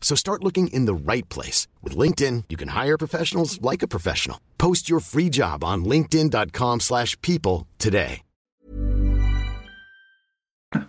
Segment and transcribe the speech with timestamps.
[0.00, 1.68] So start looking in the right place.
[1.82, 4.38] With LinkedIn, you can hire professionals like a professional.
[4.56, 8.22] Post your free job on linkedin.com slash people today.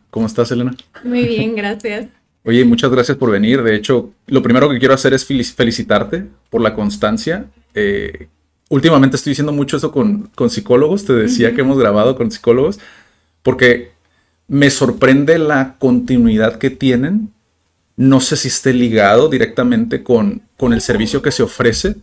[0.09, 0.76] ¿Cómo estás, Elena?
[1.03, 2.09] Muy bien, gracias.
[2.45, 3.62] Oye, muchas gracias por venir.
[3.64, 7.45] De hecho, lo primero que quiero hacer es felicitarte por la constancia.
[7.73, 8.28] Eh,
[8.70, 11.05] últimamente estoy diciendo mucho eso con, con psicólogos.
[11.05, 12.80] Te decía que hemos grabado con psicólogos.
[13.44, 13.91] Porque
[14.48, 17.31] me sorprende la continuidad que tienen.
[17.99, 21.98] No sé si esté ligado directamente con, con el servicio que se ofrece,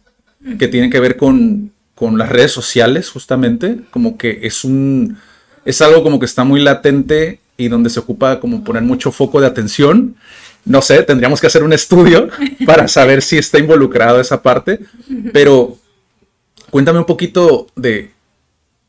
[0.59, 3.79] que tiene que ver con, con las redes sociales, justamente.
[3.91, 5.17] Como que es un.
[5.65, 9.41] Es algo como que está muy latente y donde se ocupa como poner mucho foco
[9.41, 10.17] de atención.
[10.67, 12.29] No sé, tendríamos que hacer un estudio
[12.67, 14.81] para saber si está involucrado esa parte.
[15.33, 15.79] Pero
[16.69, 18.11] cuéntame un poquito de.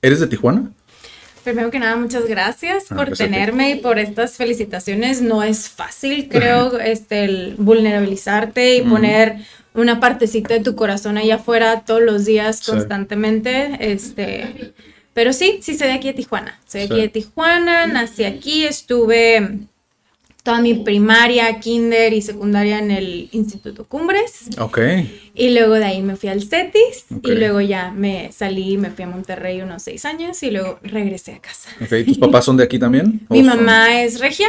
[0.01, 0.71] ¿Eres de Tijuana?
[1.47, 5.21] Primero que nada, muchas gracias ah, por tenerme y por estas felicitaciones.
[5.21, 9.37] No es fácil, creo, este, el vulnerabilizarte y poner
[9.73, 13.77] una partecita de tu corazón allá afuera todos los días, constantemente.
[13.79, 14.73] Este,
[15.13, 16.59] pero sí, sí soy de aquí de Tijuana.
[16.65, 19.69] Soy de aquí de Tijuana, nací aquí, estuve
[20.47, 24.47] toda mi primaria, kinder y secundaria en el Instituto Cumbres.
[24.57, 24.79] Ok.
[25.35, 28.89] Y luego de ahí me fui al CETIS y luego ya me salí, y me
[28.89, 31.69] fui a Monterrey unos seis años y luego regresé a casa.
[31.81, 33.25] Ok, ¿tus papás son de aquí también?
[33.29, 34.47] mi mamá es regia.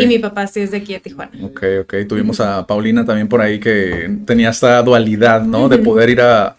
[0.00, 1.30] Y mi papá sí es de aquí de Tijuana.
[1.40, 1.94] Ok, ok.
[2.08, 5.68] Tuvimos a Paulina también por ahí que tenía esta dualidad, ¿no?
[5.68, 6.56] De poder ir a...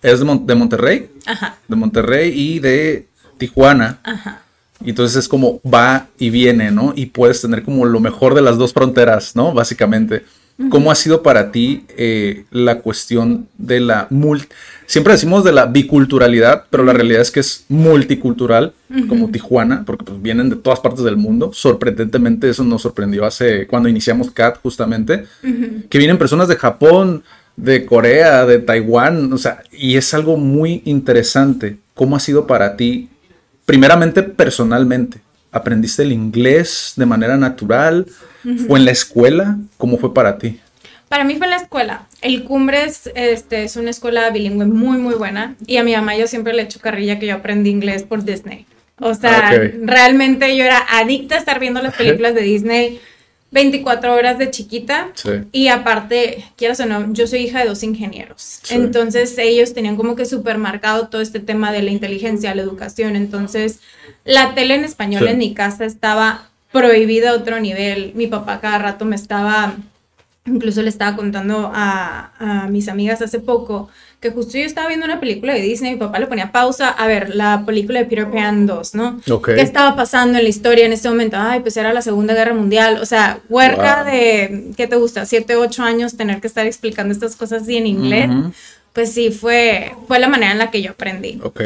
[0.00, 1.10] ¿Es de, de Monterrey?
[1.26, 1.58] Ajá.
[1.68, 3.98] De Monterrey y de Tijuana.
[4.02, 4.45] Ajá.
[4.84, 6.92] Y entonces es como va y viene, ¿no?
[6.94, 9.52] Y puedes tener como lo mejor de las dos fronteras, ¿no?
[9.52, 10.24] Básicamente.
[10.70, 14.46] ¿Cómo ha sido para ti eh, la cuestión de la multi...
[14.86, 18.72] Siempre decimos de la biculturalidad, pero la realidad es que es multicultural,
[19.06, 21.50] como Tijuana, porque pues, vienen de todas partes del mundo.
[21.52, 25.26] Sorprendentemente eso nos sorprendió hace cuando iniciamos CAT justamente,
[25.90, 27.22] que vienen personas de Japón,
[27.56, 31.78] de Corea, de Taiwán, o sea, y es algo muy interesante.
[31.94, 33.08] ¿Cómo ha sido para ti
[33.66, 35.20] primeramente personalmente,
[35.52, 38.06] ¿aprendiste el inglés de manera natural?
[38.66, 39.58] ¿Fue en la escuela?
[39.76, 40.60] ¿Cómo fue para ti?
[41.08, 42.06] Para mí fue en la escuela.
[42.22, 45.56] El Cumbres este, es una escuela bilingüe muy, muy buena.
[45.66, 48.66] Y a mi mamá yo siempre le echo carrilla que yo aprendí inglés por Disney.
[48.98, 49.50] O sea,
[49.82, 53.00] realmente yo era adicta a estar viendo las películas de Disney
[53.50, 55.12] 24 horas de chiquita.
[55.52, 58.60] Y aparte, quieras o no, yo soy hija de dos ingenieros.
[58.70, 63.16] Entonces ellos tenían como que súper marcado todo este tema de la inteligencia, la educación.
[63.16, 63.80] Entonces
[64.24, 68.12] la tele en español en mi casa estaba prohibida a otro nivel.
[68.14, 69.76] Mi papá cada rato me estaba,
[70.46, 73.88] incluso le estaba contando a, a mis amigas hace poco
[74.20, 77.06] que justo yo estaba viendo una película de Disney, mi papá le ponía pausa a
[77.06, 79.20] ver la película de Peter Pan 2, ¿no?
[79.44, 81.36] ¿Qué estaba pasando en la historia en este momento?
[81.38, 85.26] Ay, pues era la Segunda Guerra Mundial, o sea, huerca de, ¿qué te gusta?
[85.26, 88.30] Siete, ocho años tener que estar explicando estas cosas así en inglés.
[88.92, 91.38] Pues sí, fue, fue la manera en la que yo aprendí.
[91.42, 91.60] Ok.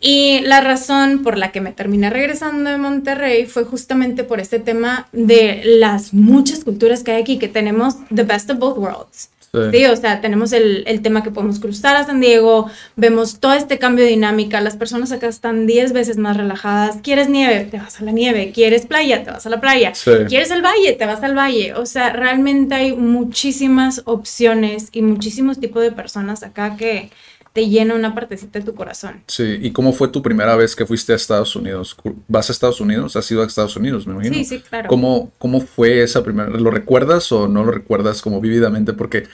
[0.00, 4.58] Y la razón por la que me terminé regresando de Monterrey fue justamente por este
[4.58, 9.28] tema de las muchas culturas que hay aquí, que tenemos the best of both worlds.
[9.52, 9.84] Sí.
[9.86, 13.80] o sea, tenemos el, el, tema que podemos cruzar a San Diego, vemos todo este
[13.80, 18.00] cambio de dinámica, las personas acá están 10 veces más relajadas, quieres nieve, te vas
[18.00, 19.92] a la nieve, quieres playa, te vas a la playa,
[20.28, 25.58] quieres el valle, te vas al valle, o sea, realmente hay muchísimas opciones y muchísimos
[25.58, 27.10] tipos de personas acá que
[27.52, 29.22] te llena una partecita de tu corazón.
[29.26, 31.96] Sí, ¿y cómo fue tu primera vez que fuiste a Estados Unidos?
[32.28, 33.16] ¿Vas a Estados Unidos?
[33.16, 34.34] ¿Has ido a Estados Unidos, me imagino?
[34.34, 34.88] Sí, sí, claro.
[34.88, 36.48] ¿Cómo, cómo fue esa primera?
[36.48, 38.92] ¿Lo recuerdas o no lo recuerdas como vividamente?
[38.92, 39.24] Porque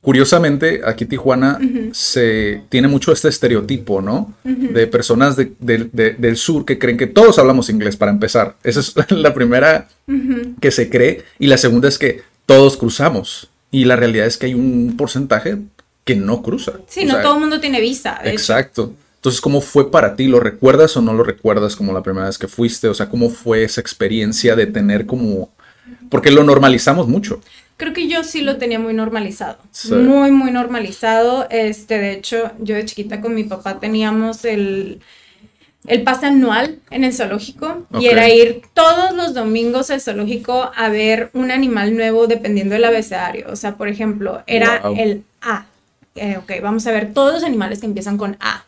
[0.00, 1.58] curiosamente aquí Tijuana
[1.92, 4.34] se tiene mucho este estereotipo, ¿no?
[4.44, 8.56] De personas del sur que creen que todos hablamos inglés para empezar.
[8.64, 9.88] Esa es la primera
[10.60, 11.22] que se cree.
[11.38, 13.50] Y la segunda es que todos cruzamos.
[13.70, 15.58] Y la realidad es que hay un porcentaje
[16.04, 16.72] que no cruza.
[16.88, 18.20] Sí, no todo el mundo tiene visa.
[18.24, 18.94] Exacto.
[19.16, 20.26] Entonces, ¿cómo fue para ti?
[20.28, 22.88] ¿Lo recuerdas o no lo recuerdas como la primera vez que fuiste?
[22.88, 25.50] O sea, ¿cómo fue esa experiencia de tener como...
[26.08, 27.40] Porque lo normalizamos mucho.
[27.76, 29.58] Creo que yo sí lo tenía muy normalizado.
[29.90, 31.46] Muy, muy normalizado.
[31.50, 35.00] Este, de hecho, yo de chiquita con mi papá teníamos el,
[35.86, 40.88] el pase anual en el zoológico y era ir todos los domingos al zoológico a
[40.88, 43.46] ver un animal nuevo dependiendo del abecedario.
[43.50, 45.66] O sea, por ejemplo, era el A.
[46.16, 48.64] Eh, ok, vamos a ver todos los animales que empiezan con A.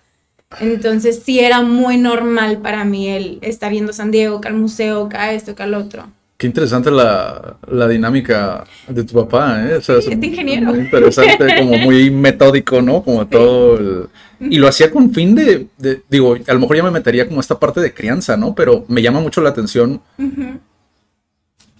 [0.61, 5.09] Entonces sí era muy normal para mí el estar viendo San Diego, que al museo,
[5.09, 6.07] que a esto, que al otro.
[6.37, 9.77] Qué interesante la, la dinámica de tu papá, ¿eh?
[9.77, 10.67] O sea, es ingeniero.
[10.67, 13.03] Muy interesante, como muy metódico, ¿no?
[13.03, 14.09] Como todo el...
[14.41, 15.69] Y lo hacía con fin de,
[16.11, 18.57] digo, a lo mejor ya me metería como esta parte de crianza, ¿no?
[18.57, 20.01] Pero me llama mucho la atención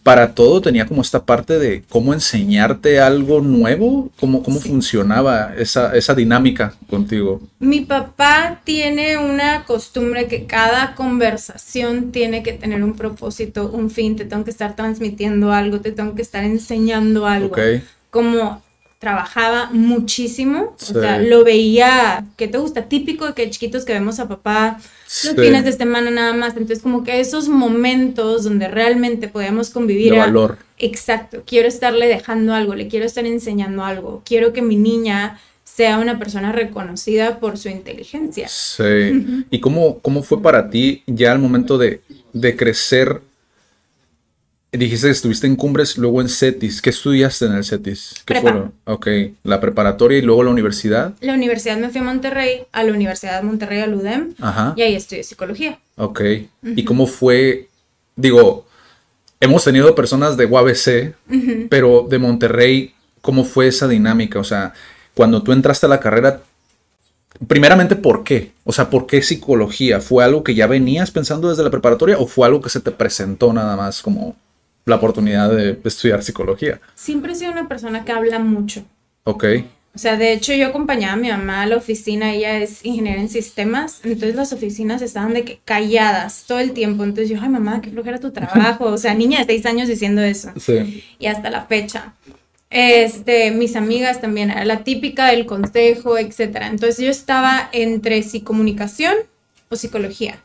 [0.03, 5.95] para todo tenía como esta parte de cómo enseñarte algo nuevo, cómo, cómo funcionaba esa,
[5.97, 7.41] esa dinámica contigo.
[7.61, 14.17] Mi papá tiene una costumbre que cada conversación tiene que tener un propósito, un fin,
[14.17, 17.55] te tengo que estar transmitiendo algo, te tengo que estar enseñando algo.
[18.11, 18.61] Como
[19.03, 22.83] trabajaba muchísimo, o sea, lo veía, ¿qué te gusta?
[22.83, 24.79] Típico de que chiquitos que vemos a papá
[25.25, 30.13] los fines de semana nada más, entonces como que esos momentos donde realmente podíamos convivir.
[30.13, 30.59] De valor.
[30.79, 35.99] Exacto, quiero estarle dejando algo, le quiero estar enseñando algo, quiero que mi niña sea
[35.99, 38.47] una persona reconocida por su inteligencia.
[38.47, 39.45] Sí.
[39.51, 42.03] ¿Y cómo, cómo fue para ti ya al momento de,
[42.33, 43.21] de crecer
[44.75, 46.81] Dijiste que estuviste en Cumbres, luego en CETIS.
[46.81, 48.23] ¿Qué estudiaste en el CETIS?
[48.25, 48.71] ¿Qué fue?
[48.87, 49.07] Ok,
[49.45, 51.13] la preparatoria y luego la universidad.
[51.21, 54.35] La universidad me fui a Monterrey, a la Universidad de Monterrey, al UDEM.
[54.41, 54.73] Ajá.
[54.75, 55.79] Y ahí estudié psicología.
[55.97, 56.23] Ok.
[56.63, 57.69] ¿Y cómo fue?
[58.17, 58.67] Digo,
[59.41, 61.17] hemos tenido personas de UABC,
[61.69, 64.39] pero de Monterrey, ¿cómo fue esa dinámica?
[64.39, 64.73] O sea,
[65.13, 66.41] cuando tú entraste a la carrera,
[67.47, 68.53] primeramente, ¿por qué?
[68.65, 70.01] O sea, ¿por qué psicología?
[70.01, 72.91] ¿Fue algo que ya venías pensando desde la preparatoria o fue algo que se te
[72.91, 74.35] presentó nada más como
[74.85, 76.81] la oportunidad de estudiar psicología.
[76.95, 78.85] Siempre he sido una persona que habla mucho.
[79.25, 79.45] Ok.
[79.95, 83.21] O sea, de hecho yo acompañaba a mi mamá a la oficina, ella es ingeniera
[83.21, 87.51] en sistemas, entonces las oficinas estaban de que calladas todo el tiempo, entonces yo, ay
[87.51, 90.51] mamá, qué flojera tu trabajo, o sea, niña de seis años diciendo eso.
[90.59, 91.05] Sí.
[91.19, 92.15] Y hasta la fecha.
[92.71, 96.69] Este, mis amigas también, era la típica del consejo, etcétera.
[96.69, 99.15] Entonces yo estaba entre psicomunicación
[99.69, 100.39] o psicología.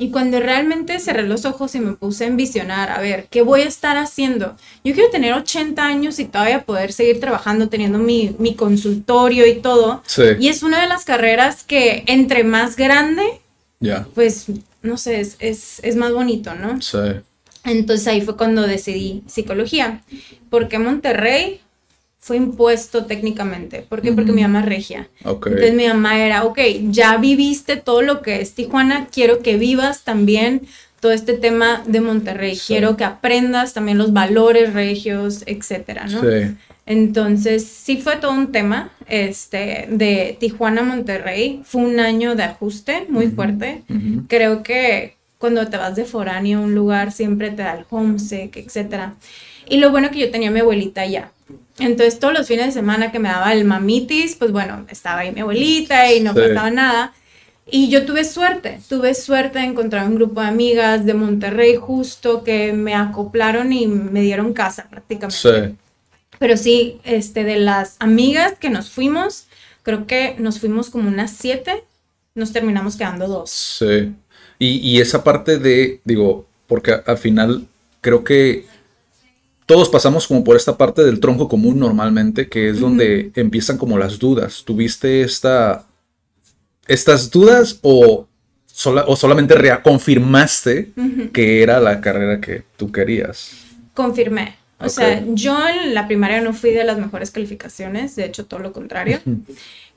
[0.00, 3.60] Y cuando realmente cerré los ojos y me puse a envisionar, a ver, ¿qué voy
[3.60, 4.56] a estar haciendo?
[4.82, 10.02] Yo quiero tener 80 años y todavía poder seguir trabajando, teniendo mi, consultorio y todo.
[10.38, 13.42] Y es una de las carreras que entre más grande,
[14.14, 14.46] pues,
[14.80, 15.36] no sé, es,
[15.82, 16.80] es, más bonito, ¿no?
[16.80, 16.96] Sí.
[17.64, 20.00] Entonces ahí fue cuando decidí psicología.
[20.48, 21.60] porque Monterrey?
[22.20, 23.84] Fue impuesto técnicamente.
[23.88, 24.12] ¿Por qué?
[24.12, 25.08] Porque mi mamá es regia.
[25.24, 26.58] Entonces mi mamá era, ok,
[26.90, 30.62] ya viviste todo lo que es Tijuana, quiero que vivas también
[31.00, 32.58] todo este tema de Monterrey.
[32.66, 36.20] Quiero que aprendas también los valores regios, etcétera, ¿no?
[36.20, 36.54] Sí.
[36.84, 41.62] Entonces, sí fue todo un tema, este, de Tijuana a Monterrey.
[41.64, 43.82] Fue un año de ajuste muy fuerte.
[44.28, 48.56] Creo que cuando te vas de foráneo a un lugar siempre te da el homesick,
[48.56, 49.14] etcétera.
[49.70, 51.30] Y lo bueno que yo tenía a mi abuelita allá.
[51.78, 55.32] Entonces todos los fines de semana que me daba el mamitis, pues bueno, estaba ahí
[55.32, 57.14] mi abuelita y no pasaba nada.
[57.70, 62.42] Y yo tuve suerte, tuve suerte de encontrar un grupo de amigas de Monterrey justo
[62.42, 65.38] que me acoplaron y me dieron casa prácticamente.
[65.40, 65.76] Sí.
[66.40, 69.46] Pero sí, este, de las amigas que nos fuimos,
[69.84, 71.84] creo que nos fuimos como unas siete,
[72.34, 73.50] nos terminamos quedando dos.
[73.50, 74.12] Sí.
[74.58, 77.68] Y, y esa parte de, digo, porque al final
[78.00, 78.66] creo que
[79.70, 83.98] todos pasamos como por esta parte del tronco común normalmente, que es donde empiezan como
[83.98, 84.64] las dudas.
[84.64, 85.86] ¿Tuviste esta,
[86.88, 88.26] estas dudas o,
[89.06, 90.90] o solamente reconfirmaste
[91.32, 93.52] que era la carrera que tú querías?
[93.94, 94.56] Confirmé.
[94.80, 98.58] O sea, yo en la primaria no fui de las mejores calificaciones, de hecho todo
[98.58, 99.20] lo contrario.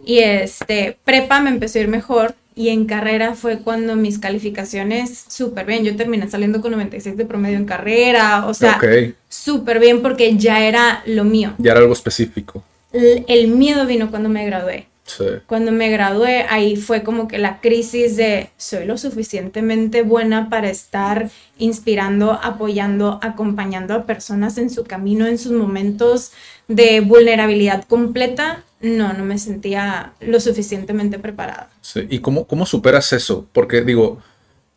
[0.06, 5.26] y este, prepa me empezó a ir mejor y en carrera fue cuando mis calificaciones
[5.28, 5.84] súper bien.
[5.84, 8.80] Yo terminé saliendo con 96 de promedio en carrera, o sea,
[9.28, 11.54] súper bien porque ya era lo mío.
[11.58, 12.64] Ya era algo específico.
[12.92, 14.88] El, miedo vino cuando me gradué.
[15.06, 15.26] Sí.
[15.48, 20.70] Cuando me gradué, ahí fue como que la crisis de soy lo suficientemente buena para
[20.70, 26.32] estar inspirando, apoyando, acompañando a personas en su camino, en sus momentos
[26.68, 31.70] de vulnerabilidad completa no, no me sentía lo suficientemente preparada.
[31.82, 33.48] Sí, ¿y cómo, cómo superas eso?
[33.54, 34.22] Porque digo,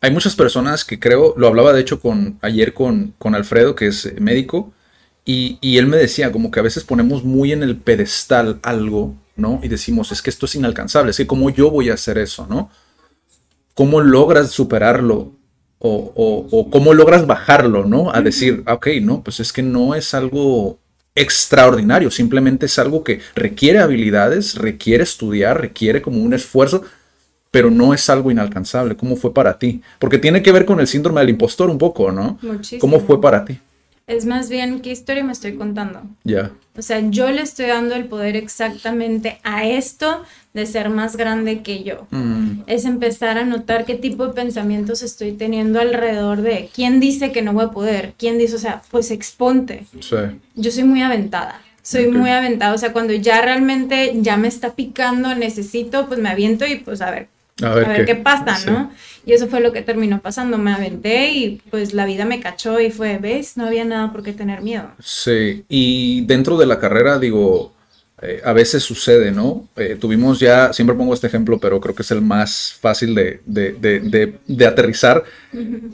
[0.01, 3.87] hay muchas personas que creo, lo hablaba de hecho con, ayer con, con Alfredo, que
[3.87, 4.71] es médico,
[5.25, 9.13] y, y, él me decía como que a veces ponemos muy en el pedestal algo,
[9.37, 9.59] ¿no?
[9.63, 12.45] Y decimos, es que esto es inalcanzable, es que cómo yo voy a hacer eso,
[12.47, 12.69] ¿no?
[13.73, 15.33] ¿Cómo logras superarlo?
[15.79, 18.11] O, o, o cómo logras bajarlo, ¿no?
[18.11, 20.79] A decir, ok, no, pues es que no es algo
[21.13, 26.83] extraordinario, simplemente es algo que requiere habilidades, requiere estudiar, requiere como un esfuerzo,
[27.51, 28.95] pero no es algo inalcanzable.
[28.95, 29.81] ¿Cómo fue para ti?
[29.99, 32.37] Porque tiene que ver con el síndrome del impostor un poco, ¿no?
[32.41, 32.81] Muchísimo.
[32.81, 33.59] ¿Cómo fue para ti?
[34.07, 36.01] Es más bien qué historia me estoy contando.
[36.23, 36.51] Ya.
[36.77, 40.23] O sea, yo le estoy dando el poder exactamente a esto
[40.53, 42.07] de ser más grande que yo.
[42.11, 42.61] Mm.
[42.67, 47.41] Es empezar a notar qué tipo de pensamientos estoy teniendo alrededor de quién dice que
[47.41, 49.85] no voy a poder, quién dice, o sea, pues exponte.
[49.99, 50.15] Sí.
[50.55, 51.61] Yo soy muy aventada.
[51.81, 56.27] Soy muy aventada, o sea, cuando ya realmente ya me está picando, necesito, pues me
[56.27, 57.29] aviento y pues a ver,
[57.63, 58.69] A ver, a ver qué, pasa, sí.
[58.69, 58.91] ¿no?
[59.25, 62.79] Y eso fue lo que terminó pasando, me aventé y pues la vida me cachó
[62.79, 63.57] y fue, ¿ves?
[63.57, 64.89] No había nada por qué tener miedo.
[65.03, 67.73] Sí, y dentro de la carrera, digo,
[68.21, 69.67] eh, a veces sucede, ¿no?
[69.75, 73.41] Eh, tuvimos ya, siempre pongo este ejemplo, pero creo que es el más fácil de,
[73.45, 75.23] de- de- de- de aterrizar.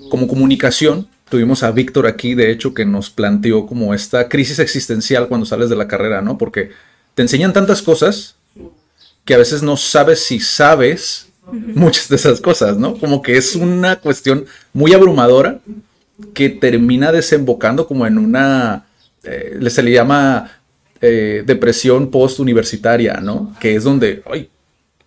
[0.09, 5.27] Como comunicación, tuvimos a Víctor aquí, de hecho, que nos planteó como esta crisis existencial
[5.27, 6.37] cuando sales de la carrera, ¿no?
[6.37, 6.71] Porque
[7.15, 8.35] te enseñan tantas cosas
[9.25, 12.97] que a veces no sabes si sabes muchas de esas cosas, ¿no?
[12.97, 15.59] Como que es una cuestión muy abrumadora
[16.33, 18.85] que termina desembocando como en una,
[19.23, 20.51] eh, se le llama
[21.01, 23.55] eh, depresión post-universitaria, ¿no?
[23.59, 24.49] Que es donde, ay,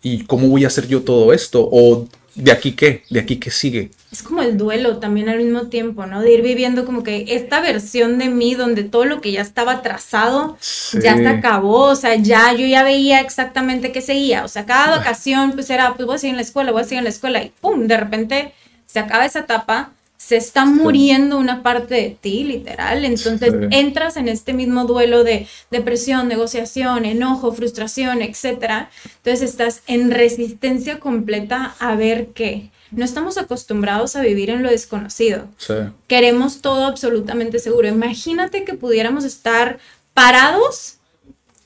[0.02, 1.68] ¿y cómo voy a hacer yo todo esto?
[1.70, 3.90] O de aquí qué, de aquí qué sigue.
[4.12, 6.20] Es como el duelo también al mismo tiempo, ¿no?
[6.20, 9.80] De ir viviendo como que esta versión de mí donde todo lo que ya estaba
[9.82, 10.98] trazado Sí.
[11.02, 14.98] ya se acabó, o sea, ya yo ya veía exactamente qué seguía, o sea, cada
[14.98, 17.10] vacación pues era, pues voy a seguir en la escuela, voy a seguir en la
[17.10, 18.52] escuela y pum, de repente
[18.86, 23.66] se acaba esa etapa, se está muriendo una parte de ti, literal, entonces Sí.
[23.70, 30.98] entras en este mismo duelo de depresión, negociación, enojo, frustración, etcétera, entonces estás en resistencia
[31.00, 32.70] completa a ver qué.
[32.92, 35.74] No estamos acostumbrados a vivir en lo desconocido Sí,
[36.06, 37.88] queremos todo absolutamente seguro.
[37.88, 39.78] Imagínate que pudiéramos estar
[40.14, 40.98] parados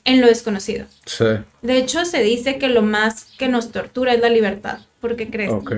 [0.04, 0.86] en lo desconocido.
[1.04, 1.24] sí,
[1.62, 4.78] De hecho, se dice que lo más que nos tortura es la libertad.
[5.00, 5.52] ¿Por qué crees?
[5.52, 5.72] ok.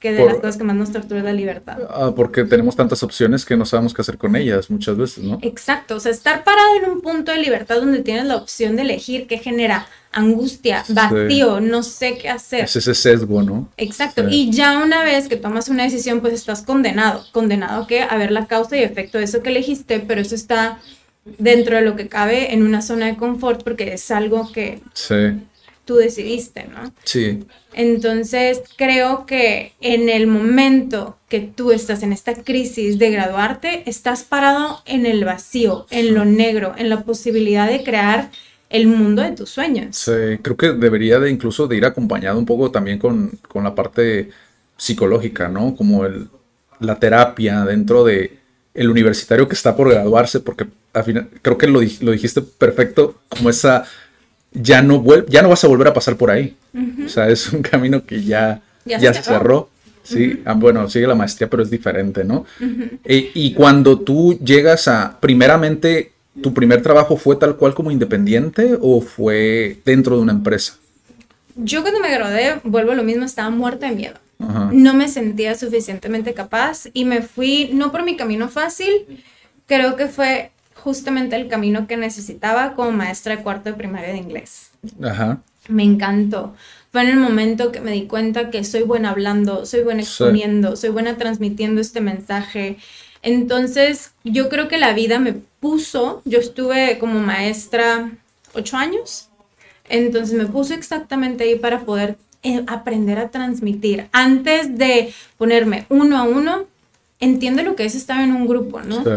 [0.00, 1.76] Que de Por- las cosas que más nos tortura es la libertad.
[1.90, 5.38] Ah, porque tenemos tantas opciones que no sabemos qué hacer con ellas muchas veces, ¿no?
[5.42, 8.82] Exacto, o sea, estar parado en un punto de libertad donde tienes la opción de
[8.82, 10.92] elegir qué genera angustia, Sí.
[10.94, 12.64] vacío, no sé qué hacer.
[12.64, 13.68] Es ese sesgo, ¿no?
[13.76, 14.48] Exacto, Sí.
[14.48, 18.32] y ya una vez que tomas una decisión, pues estás condenado, condenado que a ver
[18.32, 20.78] la causa y efecto de eso que elegiste, pero eso está
[21.38, 25.14] dentro de lo que cabe en una zona de confort porque es algo que Sí,
[25.90, 26.92] tú decidiste, ¿no?
[27.04, 33.88] sí, Entonces, creo que en el momento que tú estás en esta crisis de graduarte,
[33.88, 38.30] estás parado en el vacío, en lo negro, en la posibilidad de crear
[38.70, 39.96] el mundo de tus sueños.
[39.96, 40.12] sí.
[40.42, 44.30] Creo que debería de incluso de ir acompañado un poco también con, con la parte
[44.76, 45.74] psicológica, ¿no?
[45.76, 46.28] Como el,
[46.80, 48.38] la terapia dentro de
[48.74, 52.40] el universitario que está por graduarse, porque al final, creo que lo, dij- lo dijiste
[52.42, 53.84] perfecto, como esa,
[54.52, 56.56] ya no, ya no vas a volver a pasar por ahí.
[57.04, 59.68] O sea, es un camino que ya, Ya ya, se cerró.
[60.02, 62.44] Sí, ah, bueno, sigue la maestría, pero es diferente, ¿no?
[63.04, 68.76] E- y cuando tú llegas a, primeramente, ¿tu primer trabajo fue tal cual como independiente
[68.80, 70.76] o fue dentro de una empresa?
[71.54, 74.14] Yo cuando me gradué, vuelvo a lo mismo, estaba muerta de miedo.
[74.42, 74.70] Ajá.
[74.72, 78.88] no me sentía suficientemente capaz y me fui, no por mi camino fácil,
[79.66, 80.50] creo que fue
[80.82, 84.70] justamente el camino que necesitaba como maestra de cuarto de primaria de inglés.
[85.02, 85.38] Ajá.
[85.68, 86.54] Me encantó.
[86.90, 90.08] Fue en el momento que me di cuenta que soy buena hablando, soy buena Sí.
[90.08, 92.78] exponiendo, soy buena transmitiendo este mensaje.
[93.22, 98.10] Entonces, yo creo que la vida me puso, yo estuve como maestra
[98.54, 99.28] ocho años,
[99.88, 104.08] entonces me puso exactamente ahí para poder eh, aprender a transmitir.
[104.12, 106.64] Antes de ponerme uno a uno,
[107.20, 109.04] entiende lo que es estar en un grupo, ¿no?
[109.04, 109.10] Sí.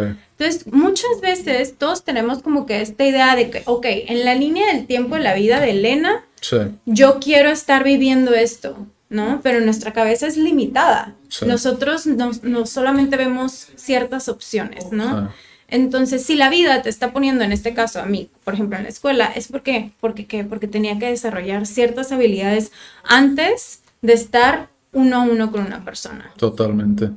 [0.43, 4.73] Entonces, muchas veces todos tenemos como que esta idea de que, ok, en la línea
[4.73, 6.57] del tiempo de la vida de Elena, Sí.
[6.85, 9.39] yo quiero estar viviendo esto, ¿no?
[9.41, 11.15] Pero nuestra cabeza es limitada.
[11.29, 11.45] Sí.
[11.45, 15.29] Nosotros no, no solamente vemos ciertas opciones, ¿no?
[15.29, 15.35] Sí.
[15.69, 18.83] Entonces, si la vida te está poniendo, en este caso a mí, por ejemplo, en
[18.83, 20.43] la escuela, es porque, porque, ¿qué?
[20.43, 22.73] porque tenía que desarrollar ciertas habilidades
[23.05, 26.31] antes de estar uno a uno con una persona.
[26.35, 27.11] Totalmente.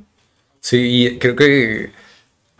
[0.61, 1.91] Sí, y creo que,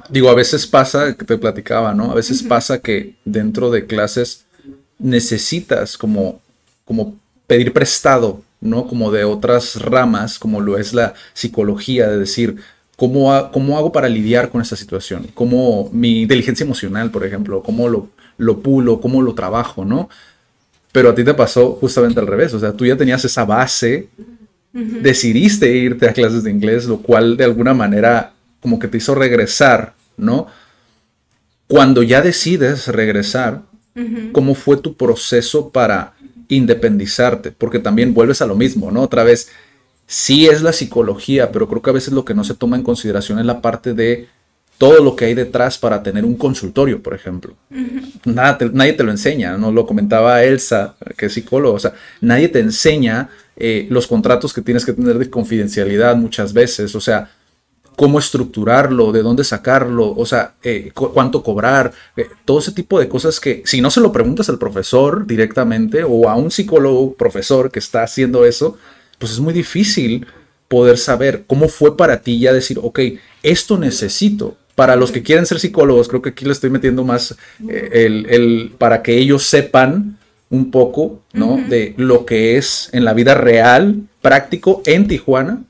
[0.10, 2.12] digo, a veces pasa, que te platicaba, ¿no?
[2.12, 4.46] A veces pasa que dentro de clases
[5.00, 6.42] necesitas como,
[6.86, 7.16] como
[7.48, 8.88] pedir prestado, ¿no?
[8.88, 12.58] Como de otras ramas, como lo es la psicología, de decir,
[12.96, 15.28] ¿cómo, ha- cómo hago para lidiar con esta situación?
[15.34, 20.10] ¿Cómo mi inteligencia emocional, por ejemplo, cómo lo, lo pulo, cómo lo trabajo, ¿no?
[20.92, 24.10] Pero a ti te pasó justamente al revés, o sea, tú ya tenías esa base
[24.74, 29.16] decidiste irte a clases de inglés, lo cual de alguna manera como que te hizo
[29.16, 30.48] regresar, ¿no?
[31.68, 33.64] Cuando ya decides regresar,
[34.32, 36.14] ¿cómo fue tu proceso para
[36.48, 37.52] independizarte?
[37.52, 39.02] Porque también vuelves a lo mismo, ¿no?
[39.02, 39.50] Otra vez,
[40.06, 42.84] sí es la psicología, pero creo que a veces lo que no se toma en
[42.84, 44.28] consideración es la parte de
[44.78, 47.56] todo lo que hay detrás para tener un consultorio, por ejemplo.
[48.26, 49.72] Nada nadie te lo enseña, ¿no?
[49.72, 54.62] Lo comentaba Elsa, que es psicólogo, o sea, nadie te enseña eh, los contratos que
[54.62, 57.32] tienes que tener de confidencialidad muchas veces, o sea,
[57.98, 63.10] cómo estructurarlo, de dónde sacarlo, o sea, eh, cuánto cobrar, eh, todo ese tipo de
[63.10, 67.72] cosas que si no se lo preguntas al profesor directamente o a un psicólogo profesor
[67.72, 68.77] que está haciendo eso,
[69.18, 70.27] pues es muy difícil
[70.68, 73.00] poder saber cómo fue para ti ya decir, ok,
[73.42, 74.58] esto necesito.
[74.75, 77.36] Para los que quieren ser psicólogos, creo que aquí le estoy metiendo más
[77.68, 80.20] eh, el, para que ellos sepan
[80.51, 81.58] un poco, ¿no?
[81.68, 85.63] De lo que es en la vida real, práctico en Tijuana,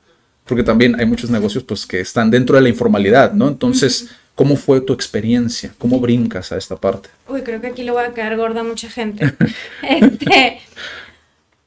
[0.48, 3.48] porque también hay muchos negocios pues que están dentro de la informalidad, ¿no?
[3.48, 5.72] Entonces, ¿cómo fue tu experiencia?
[5.78, 7.10] ¿Cómo brincas a esta parte?
[7.28, 9.32] Uy, creo que aquí le voy a quedar gorda a mucha gente.
[9.82, 10.58] este,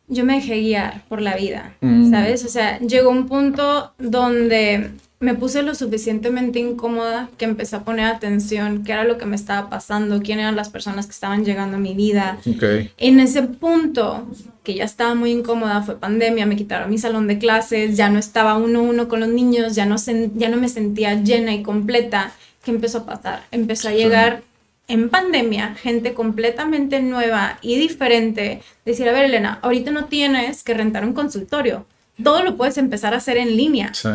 [0.07, 2.09] yo me dejé guiar por la vida, mm.
[2.09, 2.43] ¿sabes?
[2.43, 8.05] O sea, llegó un punto donde me puse lo suficientemente incómoda que empecé a poner
[8.05, 11.77] atención qué era lo que me estaba pasando, quién eran las personas que estaban llegando
[11.77, 12.39] a mi vida.
[12.55, 12.91] Okay.
[12.97, 14.27] En ese punto,
[14.63, 18.17] que ya estaba muy incómoda, fue pandemia, me quitaron mi salón de clases, ya no
[18.17, 19.95] estaba uno a uno con los niños, ya no,
[20.35, 22.31] ya no me sentía llena y completa.
[22.65, 23.43] ¿Qué empezó a pasar?
[23.51, 24.41] Empezó a llegar
[24.87, 28.63] en pandemia gente completamente nueva y diferente.
[28.85, 31.85] Decir, a ver, Elena, ahorita no tienes que rentar un consultorio.
[32.23, 33.93] Todo lo puedes empezar a hacer en línea.
[33.93, 34.09] Sí.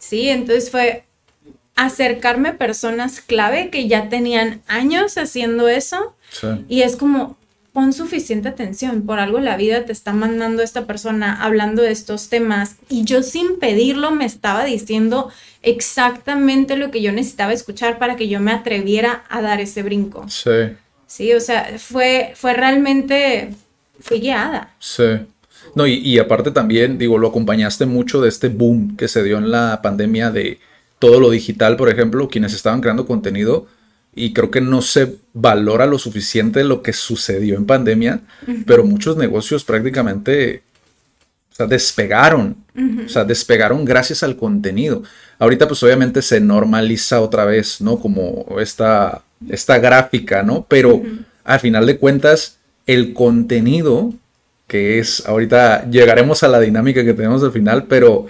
[0.00, 0.28] ¿Sí?
[0.28, 1.04] Entonces fue
[1.76, 6.16] acercarme a personas clave que ya tenían años haciendo eso
[6.68, 7.38] y es como
[7.72, 12.28] pon suficiente atención, por algo la vida te está mandando esta persona hablando de estos
[12.28, 15.30] temas y yo sin pedirlo me estaba diciendo
[15.62, 20.28] exactamente lo que yo necesitaba escuchar para que yo me atreviera a dar ese brinco.
[20.28, 20.76] Sí.
[21.06, 23.50] Sí, o sea, fue, fue realmente,
[24.00, 24.74] fui guiada.
[24.78, 25.04] Sí.
[25.74, 29.50] No, y, aparte también, digo, lo acompañaste mucho de este boom que se dio en
[29.50, 30.58] la pandemia de
[30.98, 33.66] todo lo digital, por ejemplo, quienes estaban creando contenido.
[34.14, 38.20] Y creo que no se valora lo suficiente lo que sucedió en pandemia,
[38.66, 40.62] pero muchos negocios prácticamente
[41.52, 42.56] o sea, despegaron,
[43.04, 45.04] o sea, despegaron gracias al contenido.
[45.38, 48.00] Ahorita pues obviamente se normaliza otra vez, ¿no?
[48.00, 50.66] Como esta, esta gráfica, ¿no?
[50.68, 51.02] Pero
[51.44, 54.12] al final de cuentas, el contenido
[54.70, 58.26] que es, ahorita llegaremos a la dinámica que tenemos al final, pero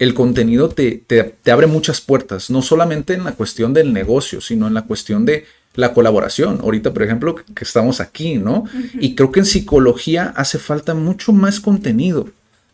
[0.00, 4.66] el contenido te, te, abre muchas puertas, no solamente en la cuestión del negocio, sino
[4.66, 5.44] en la cuestión de
[5.76, 6.58] la colaboración.
[6.64, 8.64] Ahorita, por ejemplo, que estamos aquí, ¿no?
[8.98, 12.28] Y creo que en psicología hace falta mucho más contenido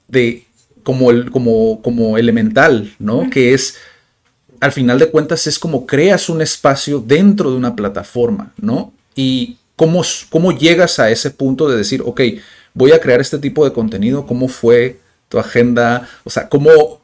[0.09, 0.47] de
[0.83, 3.29] como, el, como, como elemental, ¿no?
[3.29, 3.77] Que es,
[4.61, 8.95] al final de cuentas, es como creas un espacio dentro de una plataforma, ¿no?
[9.15, 12.23] Y cómo, cómo llegas a ese punto de decir, ok,
[12.75, 17.01] voy a crear este tipo de contenido, cómo fue tu agenda, o sea, cómo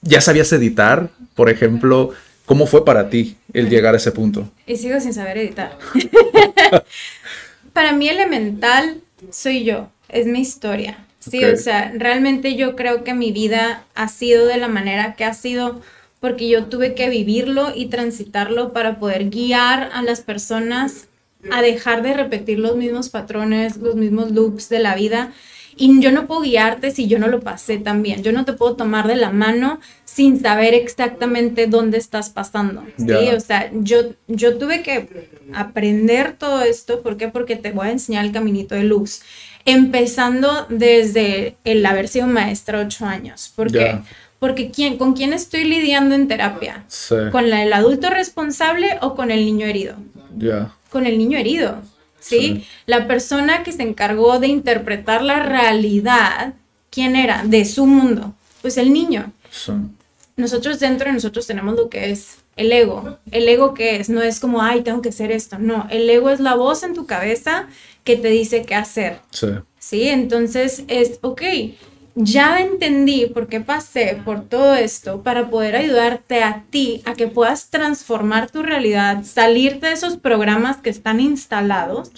[0.00, 2.12] ya sabías editar, por ejemplo,
[2.46, 4.50] cómo fue para ti el llegar a ese punto.
[4.66, 5.76] Y sigo sin saber editar.
[7.72, 9.00] para mí elemental
[9.30, 11.04] soy yo, es mi historia.
[11.18, 15.24] Sí, o sea, realmente yo creo que mi vida ha sido de la manera que
[15.24, 15.82] ha sido
[16.20, 21.07] porque yo tuve que vivirlo y transitarlo para poder guiar a las personas
[21.50, 25.32] a dejar de repetir los mismos patrones, los mismos loops de la vida.
[25.80, 28.24] Y yo no puedo guiarte si yo no lo pasé también.
[28.24, 32.84] Yo no te puedo tomar de la mano sin saber exactamente dónde estás pasando.
[32.96, 33.12] ¿sí?
[33.12, 37.00] O sea, yo, yo tuve que aprender todo esto.
[37.02, 37.28] ¿Por qué?
[37.28, 39.22] Porque te voy a enseñar el caminito de luz.
[39.64, 43.52] Empezando desde el haber sido maestra ocho años.
[43.54, 44.00] ¿Por qué?
[44.40, 46.84] Porque ¿quién, ¿con quién estoy lidiando en terapia?
[47.30, 49.96] ¿Con el adulto responsable o con el niño herido?
[50.38, 51.82] Ya con el niño herido,
[52.20, 52.64] ¿sí?
[52.86, 56.54] La persona que se encargó de interpretar la realidad,
[56.90, 57.42] ¿quién era?
[57.44, 59.32] De su mundo, pues el niño.
[60.36, 63.18] Nosotros dentro de nosotros tenemos lo que es el ego.
[63.30, 65.58] El ego que es, no es como, ay, tengo que hacer esto.
[65.58, 67.68] No, el ego es la voz en tu cabeza
[68.04, 69.20] que te dice qué hacer.
[69.30, 69.48] Sí.
[69.78, 71.42] Sí, entonces es, ok,
[72.20, 77.28] ya entendí por qué pasé por todo esto para poder ayudarte a ti a que
[77.28, 82.10] puedas transformar tu realidad, salirte de esos programas que están instalados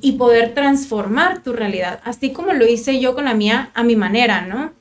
[0.00, 3.94] y poder transformar tu realidad, así como lo hice yo con la mía a mi
[3.94, 4.72] manera, ¿no?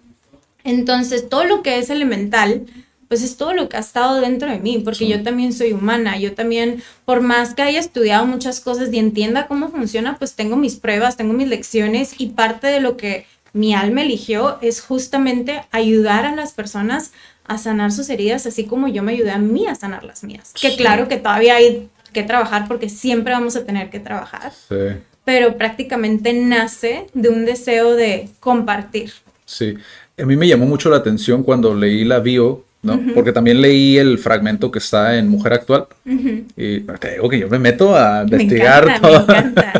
[0.63, 2.65] Entonces, todo lo que es elemental,
[3.07, 6.17] pues es todo lo que ha estado dentro de mí, porque yo también soy humana,
[6.17, 10.55] yo también, por más que haya estudiado muchas cosas y entienda cómo funciona, pues tengo
[10.55, 15.61] mis pruebas, tengo mis lecciones y parte de lo que mi alma eligió es justamente
[15.71, 17.13] ayudar a las personas
[17.45, 20.51] a sanar sus heridas, así como yo me ayudé a mí a sanar las mías.
[20.59, 24.51] Que claro que todavía hay que trabajar porque siempre vamos a tener que trabajar.
[24.67, 24.99] Sí.
[25.23, 29.13] Pero prácticamente nace de un deseo de compartir.
[29.45, 29.75] Sí.
[30.17, 33.01] A mí me llamó mucho la atención cuando leí la bio ¿no?
[33.15, 37.49] Porque también leí el fragmento que está en Mujer Actual y te digo que yo
[37.49, 39.25] me meto a investigar todo.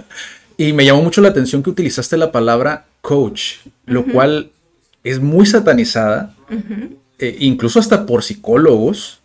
[0.57, 4.49] y me llamó mucho la atención que utilizaste la palabra coach, lo cual
[5.03, 6.33] es muy satanizada,
[7.19, 9.19] eh, incluso hasta por psicólogos,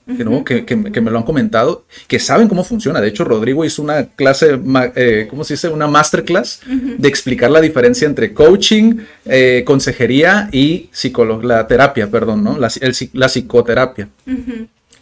[0.45, 3.01] que, me lo han comentado, que saben cómo funciona.
[3.01, 4.61] De hecho, Rodrigo hizo una clase,
[4.97, 5.69] eh, ¿cómo se dice?
[5.69, 10.91] Una masterclass de explicar la diferencia entre coaching, eh, consejería y
[11.43, 12.59] la terapia, perdón, ¿no?
[12.59, 14.09] La, psicoterapia.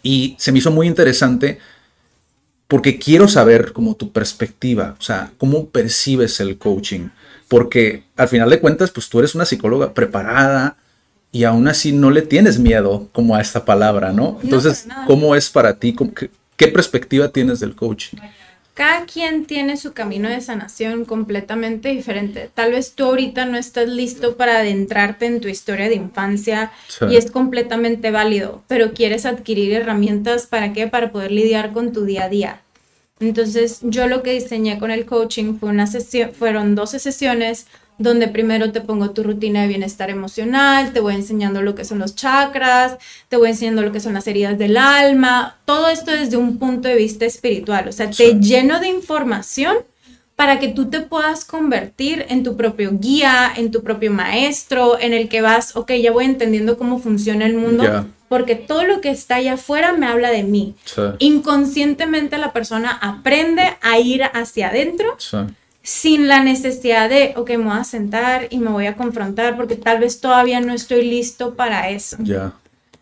[0.01, 1.57] Y se me hizo muy interesante
[2.69, 7.09] porque quiero saber como tu perspectiva, o sea, cómo percibes el coaching.
[7.49, 10.77] Porque al final de cuentas, pues tú eres una psicóloga preparada,
[11.31, 14.39] y aún así no le tienes miedo como a esta palabra, ¿no?
[14.43, 15.95] Entonces, ¿cómo es para ti?
[16.55, 18.17] Qué, perspectiva tienes del coaching?
[18.73, 22.49] Cada quien tiene su camino de sanación completamente diferente.
[22.53, 26.71] Tal vez tú ahorita no estás listo para adentrarte en tu historia de infancia
[27.09, 30.87] y es completamente válido, pero quieres adquirir herramientas para qué?
[30.87, 32.61] Para poder lidiar con tu día a día.
[33.19, 38.29] Entonces, yo lo que diseñé con el coaching fue una sesión, fueron 12 sesiones donde
[38.29, 42.15] primero te pongo tu rutina de bienestar emocional, te voy enseñando lo que son los
[42.15, 46.57] chakras, te voy enseñando lo que son las heridas del alma, todo esto desde un
[46.57, 49.75] punto de vista espiritual, o sea, te lleno de información
[50.39, 55.11] para que tú te puedas convertir en tu propio guía, en tu propio maestro, en
[55.11, 59.09] el que vas, ok, ya voy entendiendo cómo funciona el mundo, porque todo lo que
[59.09, 60.75] está allá afuera me habla de mí.
[61.17, 65.17] Inconscientemente la persona aprende a ir hacia adentro
[65.83, 69.75] sin la necesidad de, ok, me voy a sentar y me voy a confrontar porque
[69.75, 72.15] tal vez todavía no estoy listo para eso.
[72.21, 72.53] Ya.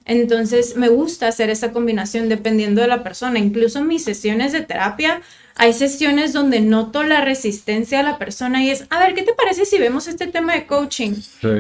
[0.06, 3.38] Entonces me gusta hacer esa combinación dependiendo de la persona.
[3.40, 5.22] Incluso mis sesiones de terapia
[5.58, 9.34] hay sesiones donde noto la resistencia a la persona y es, a ver, ¿qué te
[9.34, 11.14] parece si vemos este tema de coaching?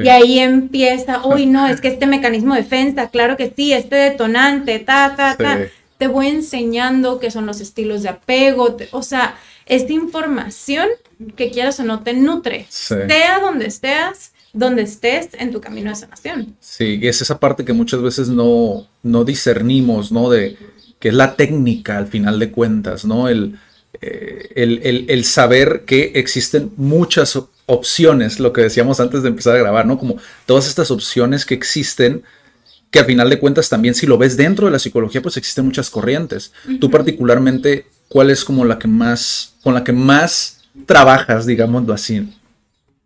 [0.04, 3.96] Y ahí empieza, uy, no, es que este mecanismo de defensa, claro que sí, este
[3.96, 5.60] detonante, ta, ta, ta.
[5.98, 10.88] Te voy enseñando qué son los estilos de apego, o sea, esta información
[11.36, 15.96] que quieras o no te nutre, sea donde estés, donde estés en tu camino de
[15.96, 16.56] sanación.
[16.60, 20.30] Sí, y es esa parte que muchas veces no, no discernimos, ¿no?
[20.30, 20.56] De
[21.00, 23.28] que es la técnica al final de cuentas, ¿no?
[23.28, 23.58] El,
[24.02, 29.60] eh, el, el, saber que existen muchas opciones, lo que decíamos antes de empezar a
[29.60, 29.98] grabar, ¿no?
[29.98, 32.24] Como todas estas opciones que existen,
[32.92, 35.66] que al final de cuentas también si lo ves dentro de la psicología, pues existen
[35.66, 36.52] muchas corrientes.
[36.80, 42.34] Tú particularmente ¿cuál es como la que más, con la que más trabajas, digámoslo así?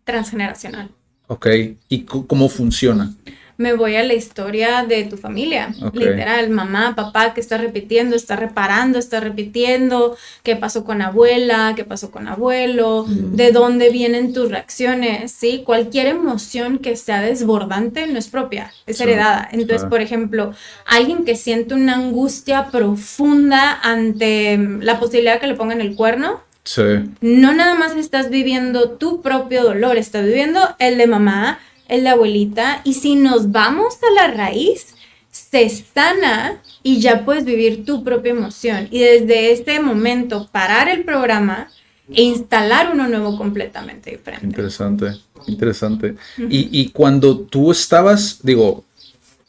[0.04, 0.90] Transgeneracional.
[1.26, 1.46] Ok,
[1.88, 3.14] ¿y cómo funciona?
[3.56, 8.36] Me voy a la historia de tu familia, literal, mamá, papá que está repitiendo, está
[8.36, 13.36] reparando, está repitiendo, qué pasó con abuela, qué pasó con abuelo, mm.
[13.36, 15.62] de dónde vienen tus reacciones, ¿sí?
[15.64, 19.48] Cualquier emoción que sea desbordante no es propia, es heredada.
[19.52, 20.54] Entonces, por ejemplo,
[20.86, 26.82] alguien que siente una angustia profunda ante la posibilidad que le pongan el cuerno, Sí.
[27.20, 31.58] No nada más estás viviendo tu propio dolor, estás viviendo el de mamá,
[31.92, 32.80] el de abuelita.
[32.84, 34.94] Y si nos vamos a la raíz,
[35.30, 38.88] se sana y ya puedes vivir tu propia emoción.
[38.90, 41.70] Y desde este momento, parar el programa
[42.12, 44.46] e instalar uno nuevo completamente diferente.
[44.46, 45.12] Interesante,
[45.46, 46.16] interesante.
[46.38, 48.84] y, y cuando tú estabas, digo,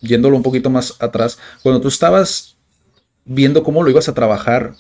[0.02, 2.56] yéndolo un poquito más atrás, cuando tú estabas
[3.26, 4.76] viendo cómo lo ibas a trabajar,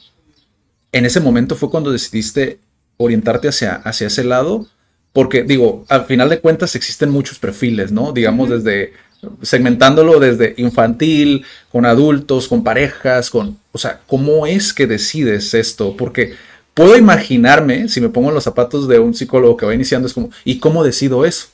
[0.91, 2.59] en ese momento fue cuando decidiste
[2.97, 4.67] orientarte hacia, hacia ese lado
[5.13, 8.11] porque digo, al final de cuentas existen muchos perfiles, ¿no?
[8.11, 8.93] Digamos desde
[9.41, 15.95] segmentándolo desde infantil, con adultos, con parejas, con, o sea, ¿cómo es que decides esto?
[15.95, 16.33] Porque
[16.73, 20.13] puedo imaginarme, si me pongo en los zapatos de un psicólogo que va iniciando, es
[20.13, 21.47] como, ¿y cómo decido eso?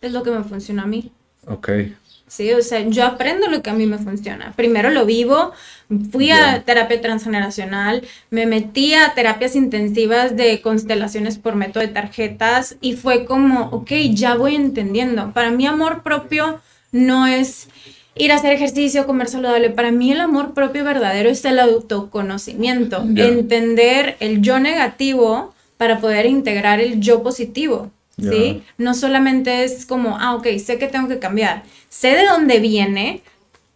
[0.00, 1.12] Es lo que me funciona a mí.
[1.46, 1.68] Ok.
[2.32, 4.54] Sí, o sea, yo aprendo lo que a mí me funciona.
[4.56, 5.52] Primero lo vivo,
[6.10, 12.76] fui a terapia transgeneracional, me metí a terapias intensivas de constelaciones por método de tarjetas
[12.80, 15.32] y fue como, ok, ya voy entendiendo.
[15.34, 17.68] Para mí amor propio no es
[18.14, 19.68] ir a hacer ejercicio, comer saludable.
[19.68, 26.24] Para mí el amor propio verdadero es el autoconocimiento, entender el yo negativo para poder
[26.24, 27.90] integrar el yo positivo.
[28.78, 33.22] No solamente es como, ah, ok, sé que tengo que cambiar, sé de dónde viene,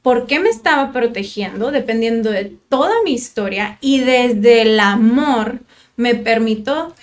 [0.02, 5.60] por qué me estaba protegiendo, dependiendo de toda mi historia, y desde el amor
[5.96, 6.94] me permito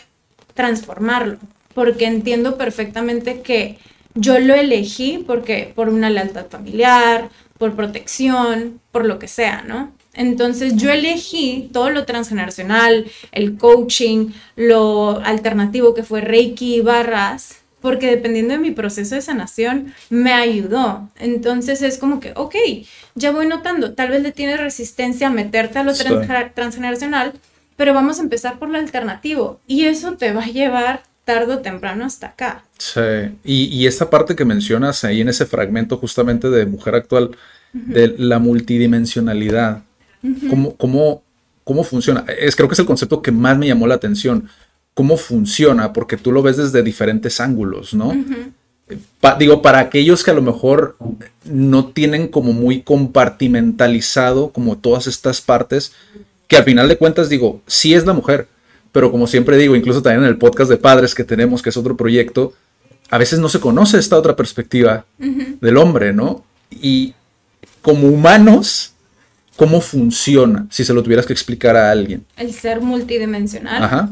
[0.54, 1.38] transformarlo,
[1.74, 3.78] porque entiendo perfectamente que
[4.16, 9.92] yo lo elegí porque por una lealtad familiar, por protección, por lo que sea, ¿no?
[10.14, 17.58] Entonces yo elegí todo lo transgeneracional, el coaching, lo alternativo que fue Reiki y barras,
[17.82, 21.10] porque dependiendo de mi proceso de sanación, me ayudó.
[21.20, 22.56] Entonces es como que, ok,
[23.16, 27.34] ya voy notando, tal vez le tienes resistencia a meterte a lo transgeneracional,
[27.76, 29.60] pero vamos a empezar por lo alternativo.
[29.68, 32.64] Y eso te va a llevar tarde o temprano hasta acá.
[32.78, 33.02] Sí,
[33.44, 37.32] y, y esta parte que mencionas ahí en ese fragmento justamente de Mujer Actual,
[37.74, 39.82] de la multidimensionalidad,
[40.50, 41.24] ¿cómo, cómo,
[41.64, 42.26] cómo funciona?
[42.40, 44.50] Es, creo que es el concepto que más me llamó la atención.
[44.94, 45.94] ¿Cómo funciona?
[45.94, 48.14] Porque tú lo ves desde diferentes ángulos, ¿no?
[49.40, 50.98] digo, para aquellos que a lo mejor
[51.46, 55.94] no tienen como muy compartimentalizado como todas estas partes,
[56.48, 58.48] que al final de cuentas digo, sí es la mujer,
[58.92, 61.78] pero como siempre digo, incluso también en el podcast de padres que tenemos, que es
[61.78, 62.54] otro proyecto,
[63.10, 66.44] a veces no se conoce esta otra perspectiva del hombre, ¿no?
[66.70, 67.14] Y
[67.82, 68.93] como humanos,
[69.64, 70.68] ¿cómo funciona?
[70.70, 72.26] Si se lo tuvieras que explicar a alguien.
[72.36, 73.82] El ser multidimensional.
[73.82, 74.10] Ajá.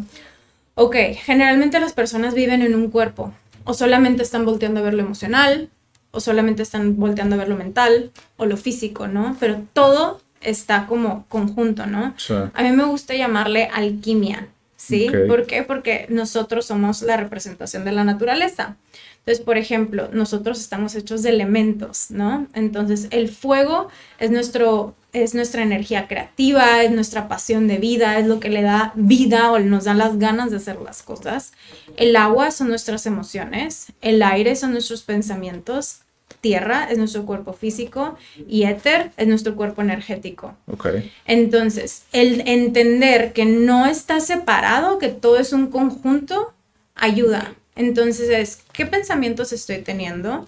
[0.76, 3.34] Ok, generalmente las personas viven en un cuerpo,
[3.66, 5.70] o solamente están volteando a ver lo emocional,
[6.12, 9.36] o solamente están volteando a ver lo mental, o lo físico, ¿no?
[9.42, 12.16] Pero todo está como conjunto, ¿no?
[12.54, 14.48] A mí me gusta llamarle alquimia.
[14.82, 15.10] ¿sí?
[15.28, 15.64] ¿Por qué?
[15.64, 18.78] Porque nosotros somos la representación de la naturaleza.
[19.20, 22.48] Entonces, por ejemplo, nosotros estamos hechos de elementos, ¿no?
[22.56, 28.26] Entonces, el fuego es, nuestro, es nuestra energía creativa, es nuestra pasión de vida, es
[28.26, 31.52] lo que le da vida o nos da las ganas de hacer las cosas.
[31.97, 36.00] El agua son nuestras emociones, el aire son nuestros pensamientos,
[36.39, 40.56] tierra es nuestro cuerpo físico y éter es nuestro cuerpo energético.
[40.67, 41.12] Okay.
[41.26, 46.54] Entonces, el entender que no está separado, que todo es un conjunto,
[46.95, 47.54] ayuda.
[47.76, 50.47] Entonces es, ¿qué pensamientos estoy teniendo?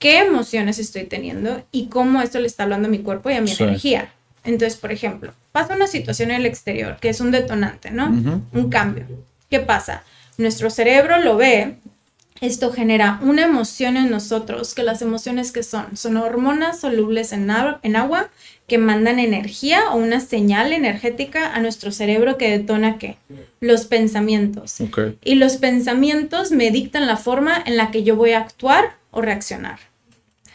[0.00, 1.62] ¿Qué emociones estoy teniendo?
[1.70, 4.12] Y cómo esto le está hablando a mi cuerpo y a mi energía.
[4.42, 8.08] Entonces, por ejemplo, pasa una situación en el exterior, que es un detonante, ¿no?
[8.52, 9.06] Un cambio.
[9.48, 10.02] ¿Qué pasa?
[10.38, 11.76] Nuestro cerebro lo ve
[12.40, 17.50] esto genera una emoción en nosotros, que las emociones que son, son hormonas solubles en,
[17.82, 18.30] en agua
[18.66, 23.18] que mandan energía o una señal energética a nuestro cerebro que detona qué?
[23.60, 24.76] Los pensamientos.
[25.22, 29.20] Y los pensamientos me dictan la forma en la que yo voy a actuar o
[29.20, 29.89] reaccionar.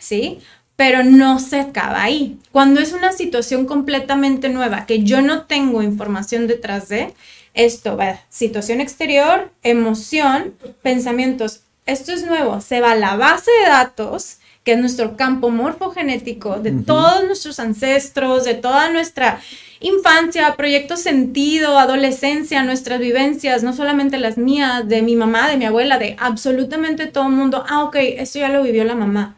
[0.05, 0.39] ¿Sí?
[0.75, 2.37] Pero no se acaba ahí.
[2.51, 7.13] Cuando es una situación completamente nueva, que yo no tengo información detrás de,
[7.55, 13.69] esto va, situación exterior, emoción, pensamientos esto es nuevo, se va a la base de
[13.69, 19.39] datos, que es nuestro campo morfogenético de todos nuestros ancestros, de toda nuestra
[19.79, 25.65] infancia, proyecto sentido, adolescencia, nuestras vivencias, no solamente las mías, de mi mamá, de mi
[25.65, 27.63] abuela, de absolutamente todo el mundo.
[27.69, 29.35] Ah, ok, esto ya lo vivió la mamá.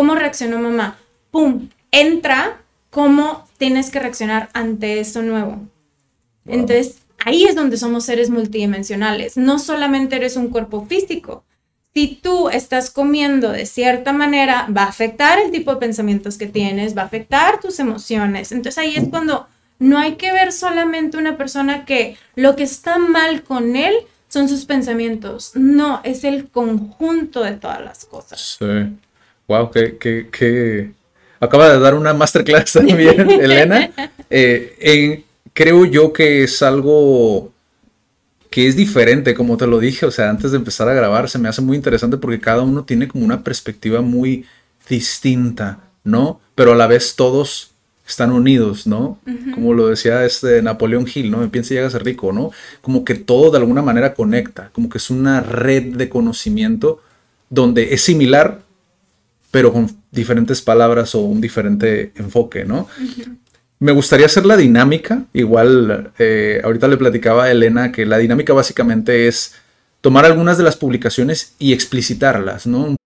[0.00, 0.96] ¿Cómo reaccionó mamá?
[1.30, 1.68] ¡Pum!
[1.90, 5.60] Entra cómo tienes que reaccionar ante eso nuevo.
[6.46, 9.36] Entonces, ahí es donde somos seres multidimensionales.
[9.36, 11.44] No solamente eres un cuerpo físico,
[11.92, 16.46] si tú estás comiendo de cierta manera, va a afectar el tipo de pensamientos que
[16.46, 18.52] tienes, va a afectar tus emociones.
[18.52, 22.96] Entonces ahí es cuando no hay que ver solamente una persona que lo que está
[22.96, 23.92] mal con él
[24.28, 25.50] son sus pensamientos.
[25.56, 28.56] No, es el conjunto de todas las cosas.
[28.58, 28.96] Sí.
[29.50, 30.92] Wow, que,
[31.40, 33.90] acaba de dar una masterclass también, Elena.
[34.30, 37.50] Eh, creo yo que es algo
[38.48, 41.40] que es diferente, como te lo dije, o sea, antes de empezar a grabar, se
[41.40, 44.46] me hace muy interesante porque cada uno tiene como una perspectiva muy
[44.88, 46.40] distinta, ¿no?
[46.54, 47.72] Pero a la vez todos
[48.06, 49.18] están unidos, ¿no?
[49.52, 51.38] Como lo decía este Napoleón Hill, ¿no?
[51.38, 52.52] Me piensa y llega a ser rico, ¿no?
[52.82, 57.02] Como que todo de alguna manera conecta, como que es una red de conocimiento
[57.48, 58.69] donde es similar,
[59.50, 62.88] pero con diferentes palabras o un diferente enfoque, ¿no?
[63.78, 65.24] Me gustaría hacer la dinámica.
[65.32, 69.54] Igual, eh, ahorita le platicaba a Elena que la dinámica básicamente es
[70.00, 72.96] tomar algunas de las publicaciones y explicitarlas, ¿no?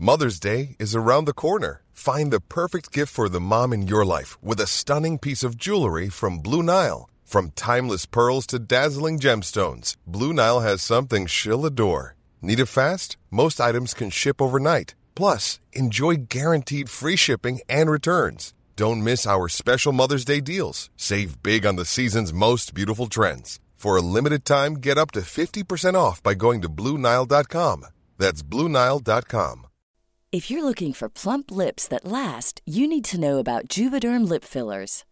[0.00, 1.82] Mother's Day is around the corner.
[1.92, 5.56] Find the perfect gift for the mom in your life with a stunning piece of
[5.56, 7.08] jewelry from Blue Nile.
[7.24, 12.14] From timeless pearls to dazzling gemstones, Blue Nile has something she'll adore.
[12.40, 13.16] Need it fast?
[13.30, 14.94] Most items can ship overnight.
[15.14, 18.54] Plus, enjoy guaranteed free shipping and returns.
[18.76, 20.88] Don't miss our special Mother's Day deals.
[20.96, 23.58] Save big on the season's most beautiful trends.
[23.74, 27.86] For a limited time, get up to 50% off by going to Bluenile.com.
[28.18, 29.66] That's Bluenile.com.
[30.30, 34.44] If you're looking for plump lips that last, you need to know about Juvederm Lip
[34.44, 35.04] Fillers.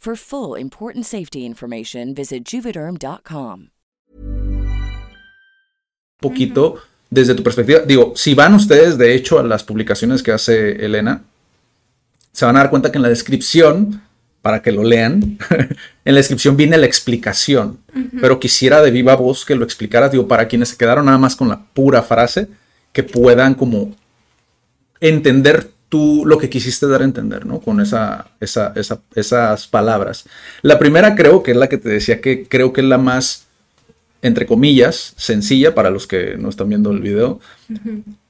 [0.00, 3.70] For full important safety information, visit juvederm.com.
[6.20, 6.76] Poquito
[7.10, 7.80] desde tu perspectiva.
[7.80, 11.24] Digo, si van ustedes, de hecho, a las publicaciones que hace Elena,
[12.30, 14.00] se van a dar cuenta que en la descripción,
[14.40, 15.38] para que lo lean,
[16.04, 17.80] en la descripción viene la explicación.
[18.20, 21.34] Pero quisiera de viva voz que lo explicaras, digo, para quienes se quedaron nada más
[21.34, 22.46] con la pura frase,
[22.92, 23.96] que puedan como
[25.00, 27.60] entender tú lo que quisiste dar a entender, ¿no?
[27.60, 28.72] Con esa, esa,
[29.14, 30.24] esas palabras.
[30.62, 33.46] La primera creo que es la que te decía que creo que es la más,
[34.22, 37.40] entre comillas, sencilla para los que no están viendo el video,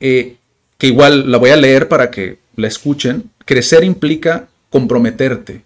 [0.01, 0.37] eh,
[0.77, 3.31] que igual la voy a leer para que la escuchen.
[3.45, 5.63] Crecer implica comprometerte.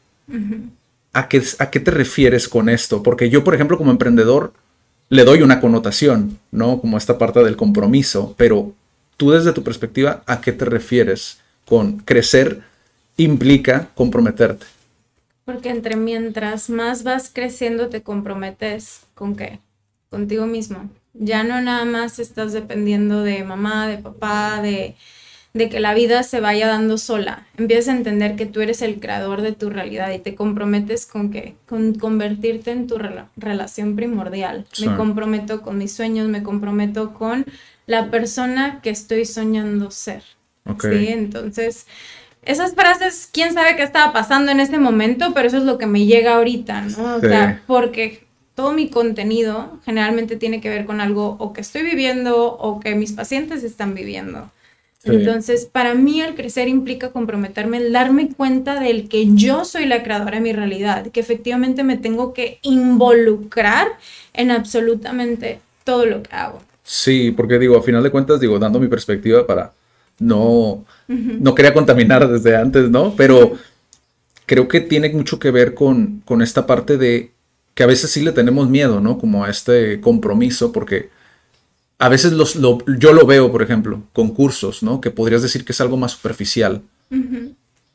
[1.13, 3.03] ¿A, qué, ¿A qué te refieres con esto?
[3.03, 4.55] Porque yo, por ejemplo, como emprendedor,
[5.11, 6.81] le doy una connotación, ¿no?
[6.81, 8.73] Como esta parte del compromiso, pero
[9.19, 11.42] tú desde tu perspectiva, ¿a qué te refieres?
[11.67, 12.63] Con crecer
[13.17, 14.67] implica comprometerte.
[15.45, 19.59] Porque entre mientras más vas creciendo te comprometes con qué?
[20.11, 20.89] Contigo mismo.
[21.15, 24.95] Ya no nada más estás dependiendo de mamá, de papá, de,
[25.53, 27.47] de que la vida se vaya dando sola.
[27.57, 31.31] Empiezas a entender que tú eres el creador de tu realidad y te comprometes con
[31.31, 31.55] qué?
[31.69, 32.99] Con convertirte en tu
[33.37, 34.67] relación primordial.
[34.81, 37.45] Me comprometo con mis sueños, me comprometo con
[37.87, 40.23] la persona que estoy soñando ser.
[40.81, 41.87] Sí, entonces,
[42.45, 45.87] esas frases, quién sabe qué estaba pasando en ese momento, pero eso es lo que
[45.87, 47.17] me llega ahorita, ¿no?
[47.17, 51.83] O sea, porque todo mi contenido generalmente tiene que ver con algo o que estoy
[51.83, 54.51] viviendo o que mis pacientes están viviendo.
[55.05, 60.05] Entonces, para mí el crecer implica comprometerme, el darme cuenta del que yo soy la
[60.05, 63.89] creadora de mi realidad, que efectivamente me tengo que involucrar
[64.33, 66.61] en absolutamente todo lo que hago.
[66.85, 69.73] Sí, porque digo, a final de cuentas, digo, dando mi perspectiva para
[70.23, 73.15] no, no quería contaminar desde antes, ¿no?
[73.17, 73.55] Pero
[74.47, 77.33] creo que tiene mucho que ver con, con esta parte de
[77.75, 79.19] que a veces sí le tenemos miedo, ¿no?
[79.19, 81.11] Como a este compromiso, porque
[81.99, 82.59] a veces los,
[82.99, 85.01] yo lo veo, por ejemplo, con cursos, ¿no?
[85.01, 86.83] Que podrías decir que es algo más superficial.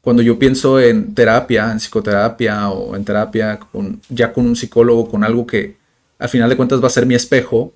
[0.01, 5.09] Cuando yo pienso en terapia, en psicoterapia o en terapia con, ya con un psicólogo,
[5.09, 5.75] con algo que
[6.19, 7.73] al final de cuentas va a ser mi espejo,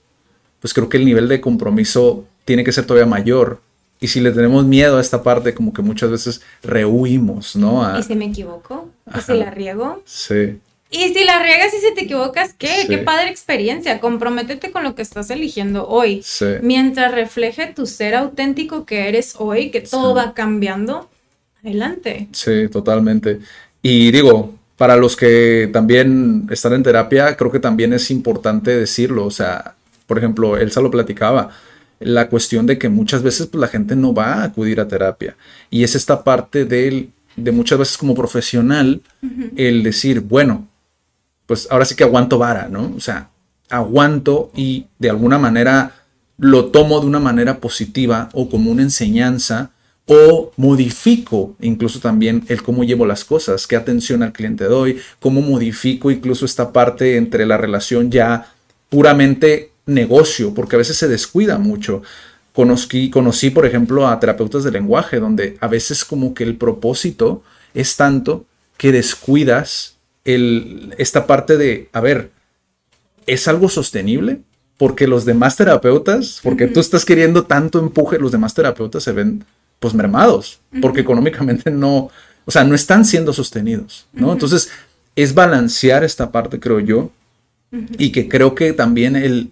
[0.59, 3.61] pues creo que el nivel de compromiso tiene que ser todavía mayor
[4.03, 7.97] y si le tenemos miedo a esta parte, como que muchas veces rehuimos, ¿no?
[7.97, 8.89] ¿Y si me equivoco?
[9.15, 10.01] ¿Y si la riego?
[10.05, 10.57] Sí.
[10.89, 12.87] Y si la riegas y si te equivocas, ¿qué?
[12.89, 13.99] Qué padre experiencia.
[13.99, 16.21] Comprométete con lo que estás eligiendo hoy.
[16.23, 16.47] Sí.
[16.63, 21.07] Mientras refleje tu ser auténtico que eres hoy, que todo va cambiando,
[21.63, 22.27] adelante.
[22.31, 23.39] Sí, totalmente.
[23.83, 29.27] Y digo, para los que también están en terapia, creo que también es importante decirlo.
[29.27, 29.75] O sea,
[30.07, 31.51] por ejemplo, Elsa lo platicaba
[32.01, 35.35] la cuestión de que muchas veces pues, la gente no va a acudir a terapia.
[35.69, 39.01] Y es esta parte de, de muchas veces como profesional
[39.55, 40.67] el decir, bueno,
[41.45, 42.93] pues ahora sí que aguanto vara, ¿no?
[42.95, 43.29] O sea,
[43.69, 45.93] aguanto y de alguna manera
[46.37, 49.71] lo tomo de una manera positiva o como una enseñanza
[50.07, 55.41] o modifico incluso también el cómo llevo las cosas, qué atención al cliente doy, cómo
[55.41, 58.51] modifico incluso esta parte entre la relación ya
[58.89, 62.01] puramente negocio, porque a veces se descuida mucho.
[62.53, 67.43] Conocí, conocí, por ejemplo, a terapeutas de lenguaje, donde a veces como que el propósito
[67.73, 68.45] es tanto
[68.77, 72.31] que descuidas el, esta parte de, a ver,
[73.27, 74.41] ¿es algo sostenible?
[74.77, 79.45] Porque los demás terapeutas, porque tú estás queriendo tanto empuje, los demás terapeutas se ven
[79.79, 82.09] pues mermados, porque económicamente no,
[82.45, 84.31] o sea, no están siendo sostenidos, ¿no?
[84.31, 84.69] Entonces,
[85.15, 87.11] es balancear esta parte, creo yo,
[87.97, 89.51] y que creo que también el,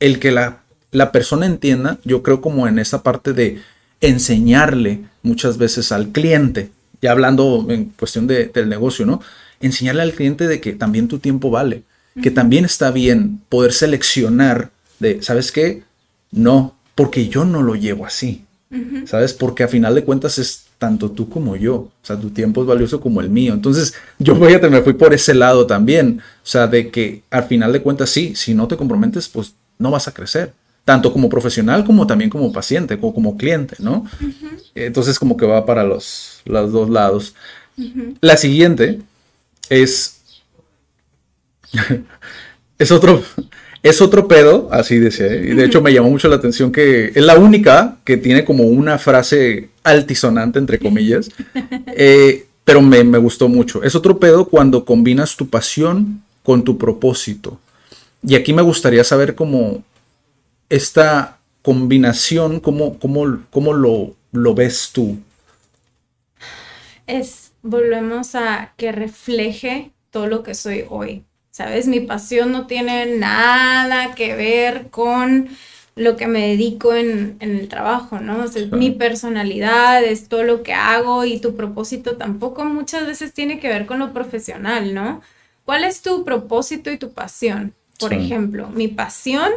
[0.00, 3.60] el que la, la persona entienda, yo creo como en esa parte de
[4.00, 6.70] enseñarle muchas veces al cliente,
[7.02, 9.20] ya hablando en cuestión de, del negocio, ¿no?
[9.60, 11.82] enseñarle al cliente de que también tu tiempo vale,
[12.22, 15.84] que también está bien poder seleccionar de, ¿sabes qué?
[16.32, 18.44] No, porque yo no lo llevo así,
[19.06, 19.32] ¿sabes?
[19.32, 22.66] Porque a final de cuentas es tanto tú como yo, o sea, tu tiempo es
[22.66, 23.54] valioso como el mío.
[23.54, 27.72] Entonces, yo fíjate, me fui por ese lado también, o sea, de que al final
[27.72, 30.52] de cuentas sí, si no te comprometes, pues no vas a crecer
[30.88, 34.06] tanto como profesional como también como paciente o como cliente, ¿no?
[34.74, 37.34] Entonces como que va para los, los dos lados.
[38.22, 38.98] La siguiente
[39.68, 40.22] es...
[42.78, 43.22] es otro...
[43.82, 47.22] Es otro pedo, así decía, y de hecho me llamó mucho la atención que es
[47.22, 51.30] la única que tiene como una frase altisonante, entre comillas,
[51.86, 53.84] eh, pero me, me gustó mucho.
[53.84, 57.60] Es otro pedo cuando combinas tu pasión con tu propósito.
[58.22, 59.82] Y aquí me gustaría saber cómo
[60.68, 65.18] esta combinación, ¿cómo, cómo, cómo lo, lo ves tú?
[67.06, 71.24] Es, volvemos a que refleje todo lo que soy hoy.
[71.50, 71.88] ¿Sabes?
[71.88, 75.48] Mi pasión no tiene nada que ver con
[75.98, 78.44] lo que me dedico en, el trabajo, ¿no?
[78.44, 83.34] O sea, mi personalidad, es todo lo que hago y tu propósito tampoco muchas veces
[83.34, 85.20] tiene que ver con lo profesional, ¿no?
[85.64, 87.74] ¿Cuál es tu propósito y tu pasión?
[87.98, 89.52] Por ejemplo, mi pasión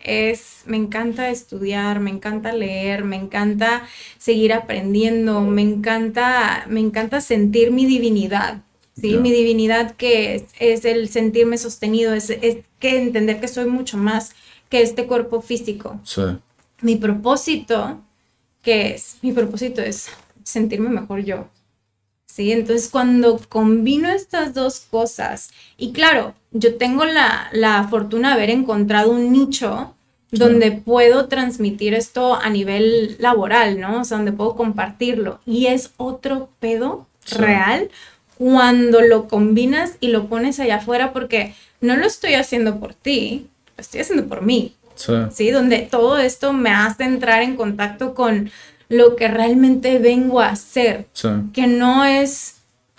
[0.00, 3.86] es, me encanta estudiar, me encanta leer, me encanta
[4.18, 8.62] seguir aprendiendo, me encanta, me encanta sentir mi divinidad,
[9.00, 9.16] ¿sí?
[9.16, 12.32] Mi divinidad que es, el sentirme sostenido, es,
[12.80, 14.34] que entender que soy mucho más
[14.68, 16.00] que este cuerpo físico.
[16.80, 18.00] Mi propósito,
[18.60, 19.18] que es?
[19.22, 20.08] Mi propósito es
[20.42, 21.48] sentirme mejor yo.
[22.32, 22.50] ¿Sí?
[22.50, 28.48] Entonces, cuando combino estas dos cosas, y claro, yo tengo la, la fortuna de haber
[28.48, 29.94] encontrado un nicho
[30.30, 34.00] donde puedo transmitir esto a nivel laboral, ¿no?
[34.00, 35.40] O sea, donde puedo compartirlo.
[35.44, 37.06] Y es otro pedo
[37.36, 37.90] real
[38.38, 43.46] cuando lo combinas y lo pones allá afuera porque no lo estoy haciendo por ti,
[43.76, 44.74] lo estoy haciendo por mí.
[44.94, 45.12] Sí.
[45.32, 45.50] ¿sí?
[45.50, 48.50] Donde todo esto me hace entrar en contacto con
[48.92, 51.06] lo que realmente vengo a hacer,
[51.52, 52.56] que no es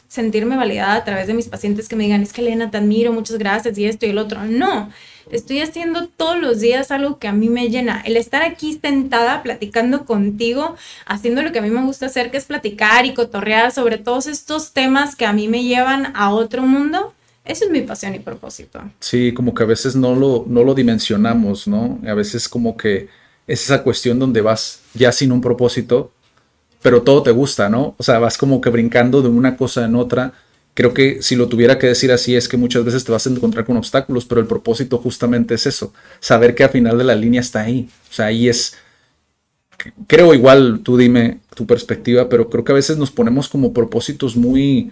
[0.07, 3.11] sentirme validada a través de mis pacientes que me digan, es que Elena, te admiro,
[3.13, 4.43] muchas gracias y esto y el otro.
[4.45, 4.91] No,
[5.31, 8.01] estoy haciendo todos los días algo que a mí me llena.
[8.05, 10.75] El estar aquí sentada platicando contigo,
[11.05, 14.27] haciendo lo que a mí me gusta hacer, que es platicar y cotorrear sobre todos
[14.27, 17.13] estos temas que a mí me llevan a otro mundo.
[17.45, 18.81] Eso es mi pasión y propósito.
[18.99, 21.99] Sí, como que a veces no lo, no lo dimensionamos, ¿no?
[22.07, 23.09] A veces como que
[23.47, 26.11] es esa cuestión donde vas ya sin un propósito
[26.83, 27.95] pero todo te gusta, ¿no?
[27.97, 30.33] O sea, vas como que brincando de una cosa en otra.
[30.75, 33.29] Creo que si lo tuviera que decir así es que muchas veces te vas a
[33.29, 37.15] encontrar con obstáculos, pero el propósito justamente es eso, saber que al final de la
[37.15, 37.89] línea está ahí.
[38.09, 38.75] O sea, ahí es,
[40.07, 44.35] creo igual, tú dime tu perspectiva, pero creo que a veces nos ponemos como propósitos
[44.35, 44.91] muy,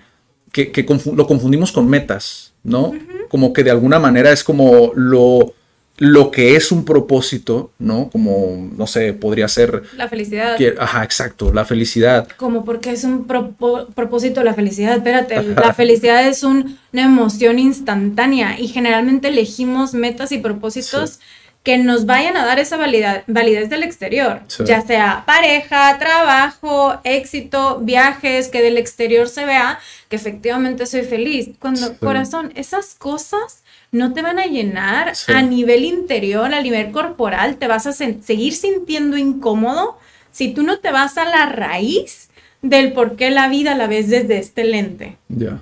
[0.54, 2.94] que, lo confundimos con metas, ¿no?
[3.28, 5.54] Como que de alguna manera es como lo
[6.02, 8.10] lo que es un propósito, ¿no?
[8.10, 9.84] Como, no sé, podría ser...
[9.96, 10.58] La felicidad.
[10.80, 12.28] ajá, exacto, la felicidad.
[12.38, 18.68] Como porque es un propósito la felicidad, espérate, la felicidad es una emoción instantánea y
[18.70, 21.20] generalmente elegimos metas y propósitos
[21.62, 28.48] que nos vayan a dar esa validez del exterior, ya sea pareja, trabajo, éxito, viajes,
[28.48, 29.78] que del exterior se vea
[30.10, 31.52] que efectivamente soy feliz.
[31.60, 33.62] Cuando, corazón, esas cosas
[33.92, 38.54] no te van a llenar a nivel interior, a nivel corporal, te vas a seguir
[38.54, 39.98] sintiendo incómodo
[40.32, 42.30] si tú no te vas a la raíz
[42.62, 45.18] del por qué la vida la ves desde este lente.
[45.28, 45.62] Ya.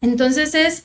[0.00, 0.84] Entonces es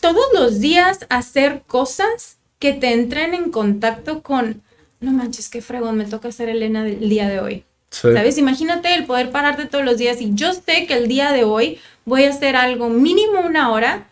[0.00, 4.62] todos los días hacer cosas que te entren en contacto con,
[5.00, 7.64] no manches, qué fregón, me toca ser Elena del día de hoy.
[7.90, 8.36] ¿Sabes?
[8.36, 11.78] Imagínate el poder pararte todos los días y yo sé que el día de hoy
[12.04, 14.06] voy a hacer algo mínimo una hora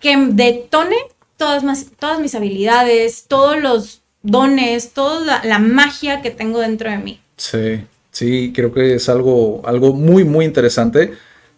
[0.00, 0.96] que detone
[1.38, 7.20] todas, todas mis habilidades, todos los dones, toda la, magia que tengo dentro de mí.
[7.38, 7.80] Sí,
[8.10, 11.14] sí, creo que es algo, algo muy, muy interesante.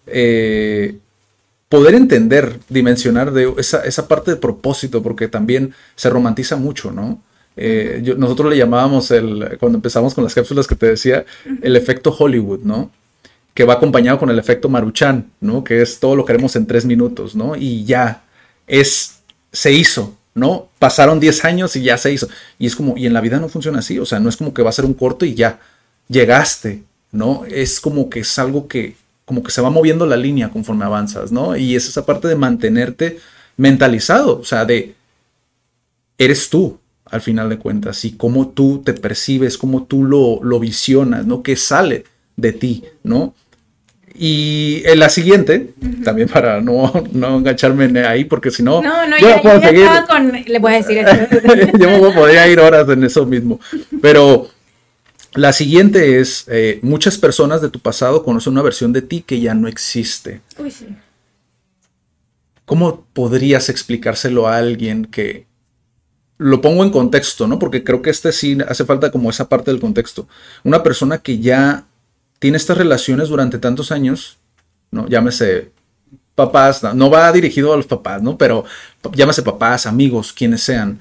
[0.07, 0.99] Eh,
[1.69, 7.23] poder entender, dimensionar de esa, parte de propósito, porque también se romantiza mucho, ¿no?
[7.57, 11.25] Eh, nosotros le llamábamos el, cuando empezamos con las cápsulas que te decía,
[11.63, 12.91] el efecto Hollywood, ¿no?
[13.55, 15.65] Que va acompañado con el efecto Maruchan, ¿no?
[15.65, 17.57] Que es todo lo que haremos en tres minutos, ¿no?
[17.57, 18.25] Y ya,
[18.67, 19.20] es
[19.53, 20.69] se hizo, ¿no?
[20.79, 22.29] Pasaron 10 años y ya se hizo.
[22.59, 24.55] Y es como, y en la vida no funciona así, o sea, no es como
[24.55, 25.61] que va a ser un corto y ya,
[26.09, 26.83] llegaste,
[27.13, 27.45] ¿no?
[27.47, 31.33] Es como que es algo que, como que se va moviendo la línea conforme avanzas,
[31.33, 31.57] ¿no?
[31.57, 33.19] Y es esa parte de mantenerte
[33.57, 34.95] mentalizado, o sea, de,
[36.19, 40.61] eres tú, al final de cuentas, y cómo tú te percibes, cómo tú lo, lo
[40.61, 41.43] visionas, ¿no?
[41.43, 42.05] Que sale
[42.37, 43.35] de ti, ¿no?
[44.23, 45.71] Y en la siguiente,
[46.05, 48.83] también para no, no engancharme ahí, porque si no.
[48.83, 50.31] No, no, yo ya, ya estaba con.
[50.47, 51.17] Le voy a decir eso.
[51.79, 53.59] yo podría ir horas en eso mismo.
[54.03, 54.51] Pero
[55.33, 59.41] la siguiente es: eh, muchas personas de tu pasado conocen una versión de ti que
[59.41, 60.43] ya no existe.
[60.59, 60.89] Uy, sí.
[62.67, 65.47] ¿Cómo podrías explicárselo a alguien que.
[66.37, 67.59] Lo pongo en contexto, ¿no?
[67.59, 70.29] Porque creo que este sí hace falta como esa parte del contexto.
[70.63, 71.87] Una persona que ya
[72.41, 74.39] tiene estas relaciones durante tantos años,
[74.91, 75.07] ¿no?
[75.07, 75.71] Llámese
[76.35, 78.37] papás, no, va dirigido a los papás, ¿no?
[78.37, 78.65] Pero
[79.13, 81.01] llámese papás, amigos, quienes sean,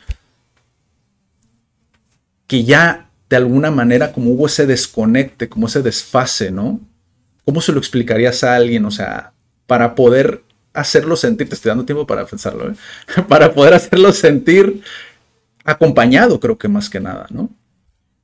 [2.46, 6.82] que ya de alguna manera como hubo ese desconecte, como ese desfase, ¿no?
[7.46, 8.86] ¿Cómo se lo explicarías a alguien?
[8.86, 9.32] O sea,
[9.66, 12.76] para poder hacerlo sentir, te estoy dando tiempo para pensarlo, ¿eh?
[13.30, 14.82] para poder hacerlo sentir
[15.64, 17.50] acompañado, creo que más que nada, ¿no?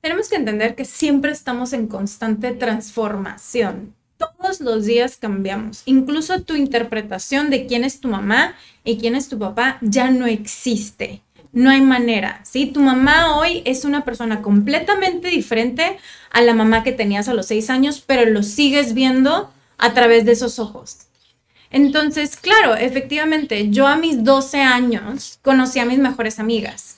[0.06, 3.96] Tenemos que entender que siempre estamos en constante transformación.
[4.20, 5.82] Todos los días cambiamos.
[5.88, 8.54] Incluso tu interpretación de quién es tu mamá
[8.84, 11.24] y quién es tu papá ya no existe.
[11.54, 12.68] No hay manera, ¿sí?
[12.68, 15.98] Tu mamá hoy es una persona completamente diferente
[16.30, 20.24] a la mamá que tenías a los seis años, pero lo sigues viendo a través
[20.24, 20.98] de esos ojos.
[21.72, 26.95] Entonces, claro, efectivamente, yo a mis 12 años conocí a mis mejores amigas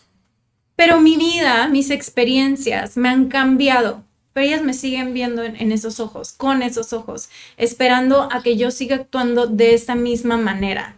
[0.78, 6.00] pero mi vida, mis experiencias me han cambiado, pero ellas me siguen viendo en, esos
[6.00, 10.96] ojos, con esos ojos, esperando a que yo siga actuando de esa misma manera.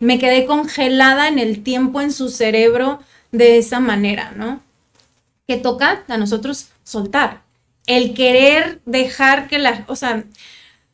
[0.00, 3.00] Me quedé congelada en el tiempo, en su cerebro,
[3.30, 4.62] de esa manera, ¿no?
[5.46, 7.42] Que toca a nosotros soltar.
[7.86, 10.24] El querer dejar que las, o sea,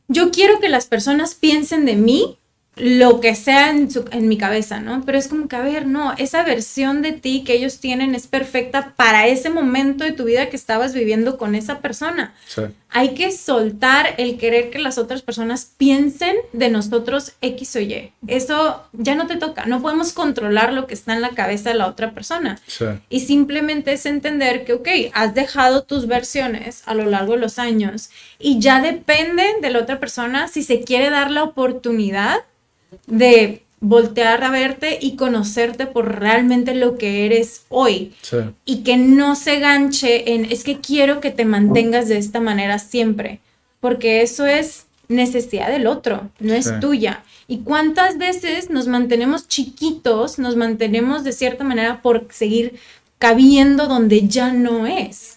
[0.09, 2.37] yo quiero que las personas piensen de mí
[2.77, 5.05] lo que sea en, en, mi cabeza, ¿no?
[5.07, 8.27] Pero es como que, a ver, no, esa versión de ti que ellos tienen es
[8.27, 12.35] perfecta para ese momento de tu vida que estabas viviendo con esa persona.
[12.91, 18.13] Hay que soltar el querer que las otras personas piensen de nosotros X o Y.
[18.27, 21.77] Eso ya no te toca, no podemos controlar lo que está en la cabeza de
[21.77, 22.61] la otra persona.
[23.09, 27.59] Y simplemente es entender que, ok, has dejado tus versiones a lo largo de los
[27.61, 32.41] años y ya depende de la otra persona si se quiere dar la oportunidad
[33.07, 38.15] de voltear a verte y conocerte por realmente lo que eres hoy.
[38.65, 42.79] Y que no se ganche en, es que quiero que te mantengas de esta manera
[42.79, 43.41] siempre,
[43.81, 47.23] porque eso es necesidad del otro, no es tuya.
[47.47, 52.79] ¿Y cuántas veces nos mantenemos chiquitos, nos mantenemos de cierta manera por seguir
[53.19, 55.35] cabiendo donde ya no es?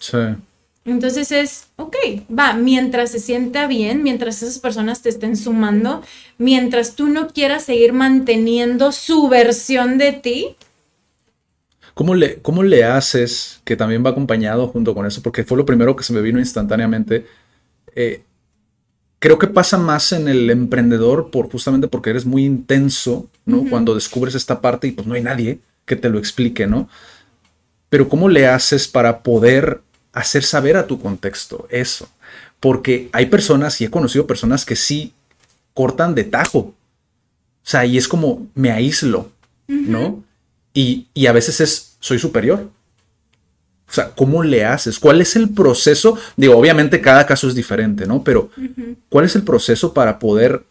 [0.90, 1.96] Entonces es, ok,
[2.36, 6.02] va, mientras se sienta bien, mientras esas personas te estén sumando,
[6.38, 10.56] mientras tú no quieras seguir manteniendo su versión de ti.
[11.94, 15.22] ¿Cómo le, ¿Cómo le haces, que también va acompañado junto con eso?
[15.22, 17.26] Porque fue lo primero que se me vino instantáneamente.
[17.94, 18.22] Eh,
[19.18, 23.64] creo que pasa más en el emprendedor por justamente porque eres muy intenso, ¿no?
[23.68, 26.88] Cuando descubres esta parte y pues no hay nadie que te lo explique, ¿no?
[27.88, 29.82] Pero ¿cómo le haces para poder
[30.18, 32.08] hacer saber a tu contexto eso.
[32.60, 35.12] Porque hay personas, y he conocido personas que sí
[35.74, 36.58] cortan de tajo.
[36.58, 36.74] O
[37.62, 39.30] sea, y es como me aíslo,
[39.68, 40.24] ¿no?
[40.74, 42.68] Y, a veces es, soy superior.
[43.88, 44.98] O sea, ¿cómo le haces?
[44.98, 46.18] ¿Cuál es el proceso?
[46.36, 48.22] Digo, obviamente cada caso es diferente, ¿no?
[48.24, 48.50] Pero,
[49.08, 50.64] ¿cuál es el proceso para poder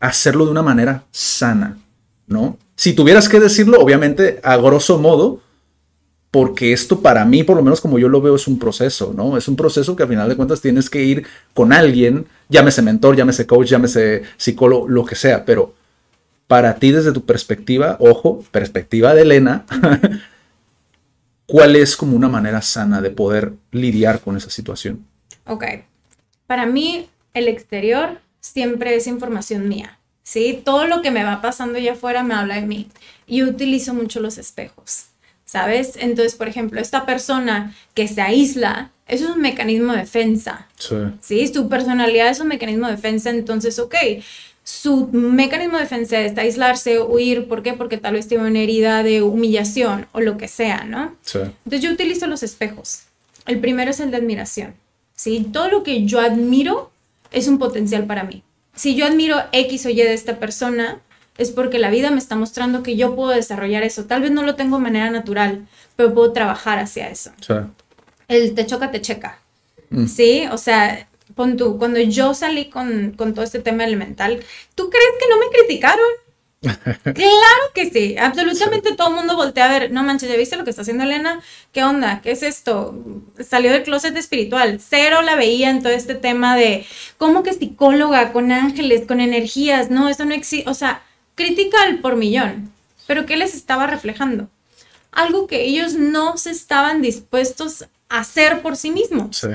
[0.00, 1.78] hacerlo de una manera sana,
[2.26, 2.58] ¿no?
[2.74, 5.42] Si tuvieras que decirlo, obviamente, a grosso modo,
[6.30, 9.36] porque esto para mí, por lo menos como yo lo veo, es un proceso, ¿no?
[9.36, 13.16] Es un proceso que al final de cuentas tienes que ir con alguien, llámese mentor,
[13.16, 15.74] llámese coach, llámese psicólogo, lo que sea, pero
[16.46, 19.64] para ti desde tu perspectiva, ojo, perspectiva de Elena,
[21.46, 25.04] ¿cuál es como una manera sana de poder lidiar con esa situación?
[25.46, 25.64] Ok,
[26.46, 30.62] para mí el exterior siempre es información mía, ¿sí?
[30.64, 32.88] Todo lo que me va pasando allá afuera me habla de mí.
[33.26, 35.09] Yo utilizo mucho los espejos.
[35.50, 35.94] ¿Sabes?
[35.96, 40.68] Entonces, por ejemplo, esta persona que se aísla, eso es un mecanismo de defensa.
[40.78, 41.48] Sí.
[41.48, 43.96] Su personalidad es un mecanismo de defensa, entonces, ok,
[44.62, 47.72] su mecanismo de defensa es aislarse, huir, ¿por qué?
[47.72, 51.16] Porque tal vez tiene una herida de humillación o lo que sea, ¿no?
[51.22, 51.40] Sí.
[51.40, 53.00] Entonces yo utilizo los espejos.
[53.44, 54.74] El primero es el de admiración,
[55.16, 55.48] ¿sí?
[55.52, 56.92] Todo lo que yo admiro
[57.32, 58.44] es un potencial para mí.
[58.76, 61.00] Si yo admiro X o Y de esta persona,
[61.40, 64.04] es porque la vida me está mostrando que yo puedo desarrollar eso.
[64.04, 65.66] Tal vez no lo tengo de manera natural,
[65.96, 67.32] pero puedo trabajar hacia eso.
[68.28, 69.38] El te choca, te checa.
[69.88, 70.06] Mm.
[70.06, 74.38] Sí, o sea, pon tú, cuando yo salí con, todo este tema elemental,
[74.74, 76.06] ¿tú crees que no me criticaron?
[77.14, 80.64] claro que sí, absolutamente todo el mundo voltea a ver, no manches, ¿ya viste lo
[80.64, 81.40] que está haciendo Elena?
[81.72, 82.20] ¿Qué onda?
[82.22, 83.02] ¿Qué es esto?
[83.38, 86.84] Salió del closet espiritual, cero la veía en todo este tema de
[87.16, 91.02] cómo que psicóloga con ángeles, con energías, no, eso no existe, o sea,
[91.34, 92.72] crítica al por millón,
[93.06, 94.48] pero ¿qué les estaba reflejando?
[95.12, 99.36] Algo que ellos no se estaban dispuestos a hacer por sí mismos.
[99.36, 99.48] Sí.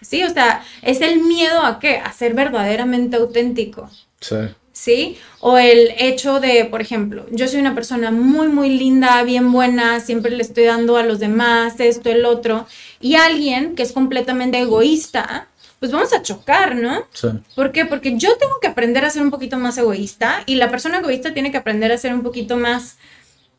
[0.00, 1.96] Sí, o sea, es el miedo a qué?
[1.96, 3.90] A ser verdaderamente auténtico.
[4.20, 4.36] Sí.
[4.78, 5.16] ¿sí?
[5.40, 9.98] O el hecho de, por ejemplo, yo soy una persona muy, muy linda, bien buena,
[9.98, 12.66] siempre le estoy dando a los demás esto, el otro,
[13.00, 15.48] y alguien que es completamente egoísta,
[15.80, 17.04] pues vamos a chocar, ¿no?
[17.12, 17.28] Sí.
[17.54, 17.84] ¿Por qué?
[17.84, 21.34] Porque yo tengo que aprender a ser un poquito más egoísta y la persona egoísta
[21.34, 22.98] tiene que aprender a ser un poquito más,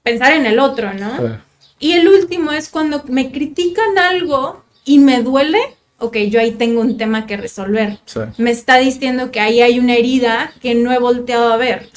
[0.03, 1.17] pensar en el otro, ¿no?
[1.17, 1.33] Sí.
[1.79, 5.59] Y el último es cuando me critican algo y me duele,
[5.97, 7.99] ok, yo ahí tengo un tema que resolver.
[8.37, 11.89] Me está diciendo que ahí hay una herida que no he volteado a ver.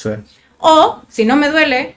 [0.58, 1.96] O, si no me duele,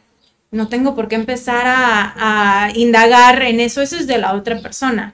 [0.55, 5.13] no tengo por qué empezar a, indagar en eso, eso es de la otra persona.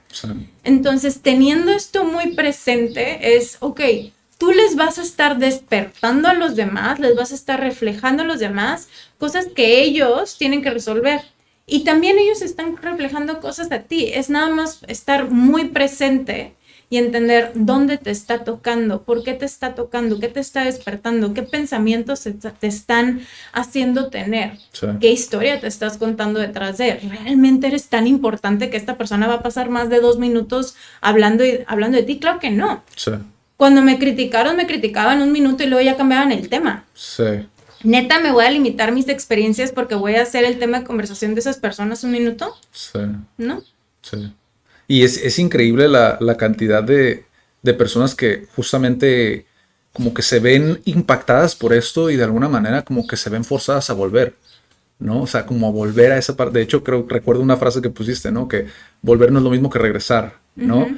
[0.64, 3.80] Entonces, teniendo esto muy presente, es, ok,
[4.38, 8.26] tú les vas a estar despertando a los demás, les vas a estar reflejando a
[8.26, 8.88] los demás
[9.18, 11.20] cosas que ellos tienen que resolver.
[11.66, 14.10] Y también ellos están reflejando cosas a ti.
[14.12, 16.54] Es nada más estar muy presente
[16.92, 21.32] y entender dónde te está tocando, por qué te está tocando, qué te está despertando,
[21.32, 22.28] qué pensamientos
[22.60, 23.22] te están
[23.54, 24.58] haciendo tener,
[25.00, 26.96] qué historia te estás contando detrás de.
[26.96, 31.46] ¿Realmente eres tan importante que esta persona va a pasar más de dos minutos hablando,
[31.46, 32.18] y, hablando de ti?
[32.18, 32.82] Claro que no.
[33.56, 36.84] Cuando me criticaron, me criticaban un minuto y luego ya cambiaban el tema.
[36.92, 37.24] Sí.
[37.84, 41.32] Neta, me voy a limitar mis experiencias porque voy a hacer el tema de conversación
[41.32, 42.54] de esas personas un minuto.
[42.70, 42.98] Sí.
[43.38, 43.62] ¿No?
[44.02, 44.30] Sí.
[44.88, 47.24] Y es, increíble la, cantidad de,
[47.78, 49.46] personas que justamente
[49.92, 53.44] como que se ven impactadas por esto y de alguna manera como que se ven
[53.44, 54.34] forzadas a volver,
[54.98, 55.22] ¿no?
[55.22, 56.58] O sea, como a volver a esa parte.
[56.58, 58.48] De hecho, creo recuerdo una frase que pusiste, ¿no?
[58.48, 58.66] Que
[59.02, 60.88] volver no es lo mismo que regresar, ¿no?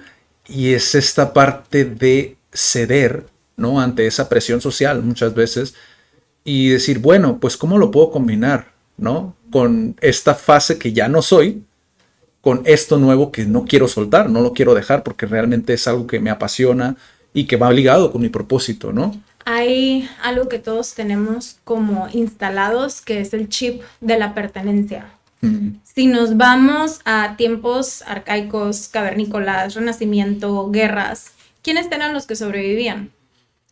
[0.47, 3.27] Y es esta parte de ceder,
[3.57, 3.81] ¿no?
[3.81, 5.75] Ante esa presión social muchas veces
[6.45, 9.35] y decir, bueno, pues ¿cómo lo puedo combinar, ¿no?
[9.51, 11.65] Con esta fase que ya no soy,
[12.45, 16.07] con esto nuevo que no quiero soltar, no lo quiero dejar porque realmente es algo
[16.07, 16.95] que me apasiona
[17.33, 19.19] y que va ligado con mi propósito, ¿no?
[19.47, 25.07] Hay algo que todos tenemos como instalados que es el chip de la pertenencia.
[25.83, 31.33] Si nos vamos a tiempos arcaicos, cavernícolas, renacimiento, guerras,
[31.63, 33.11] ¿quiénes eran los que sobrevivían?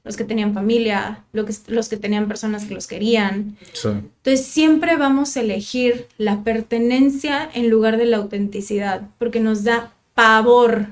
[0.05, 3.57] Los que tenían familia, los que tenían personas que los querían.
[3.85, 9.93] Entonces siempre vamos a elegir la pertenencia en lugar de la autenticidad, porque nos da
[10.15, 10.89] pavor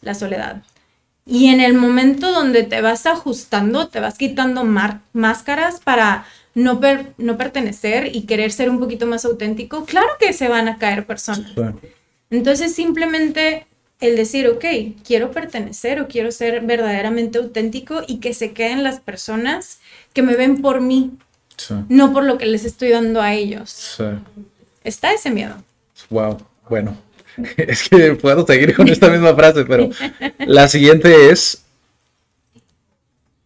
[0.00, 0.62] la soledad.
[1.26, 4.64] Y en el momento donde te vas ajustando, te vas quitando
[5.12, 6.80] máscaras para no,
[7.18, 11.06] no pertenecer y querer ser un poquito más auténtico, claro que se van a caer
[11.06, 11.52] personas.
[12.30, 13.66] Entonces simplemente
[14.00, 14.64] el decir, ok,
[15.04, 19.78] quiero pertenecer o quiero ser verdaderamente auténtico y que se queden las personas
[20.12, 21.12] que me ven por mí,
[21.88, 23.98] no por lo que les estoy dando a ellos.
[24.82, 25.54] Está ese miedo.
[26.10, 26.38] Wow,
[26.68, 26.96] bueno,
[27.56, 29.88] es que puedo seguir con esta misma frase, pero
[30.38, 31.64] la siguiente es,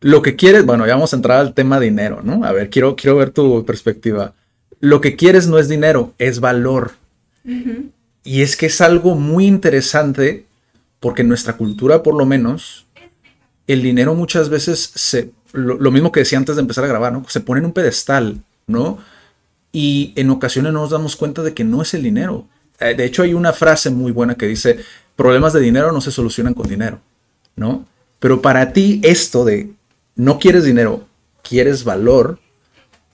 [0.01, 2.45] lo que quieres, bueno, ya vamos a entrar al tema dinero, ¿no?
[2.45, 4.35] A ver, quiero, quiero ver tu perspectiva.
[4.81, 6.93] Lo que quieres no es dinero, es valor.
[8.29, 10.45] Y es que es algo muy interesante
[11.01, 12.85] porque en nuestra cultura, por lo menos,
[13.67, 17.25] el dinero muchas veces se, lo, mismo que decía antes de empezar a grabar, ¿no?
[17.27, 18.99] Se pone en un pedestal, ¿no?
[19.73, 22.47] Y en ocasiones no nos damos cuenta de que no es el dinero.
[22.81, 24.77] Eh, de hecho, hay una frase muy buena que dice,
[25.17, 27.01] problemas de dinero no se solucionan con dinero,
[27.57, 27.87] ¿no?
[28.19, 29.73] Pero para ti esto de
[30.17, 31.09] no quieres dinero,
[31.43, 32.41] quieres valor,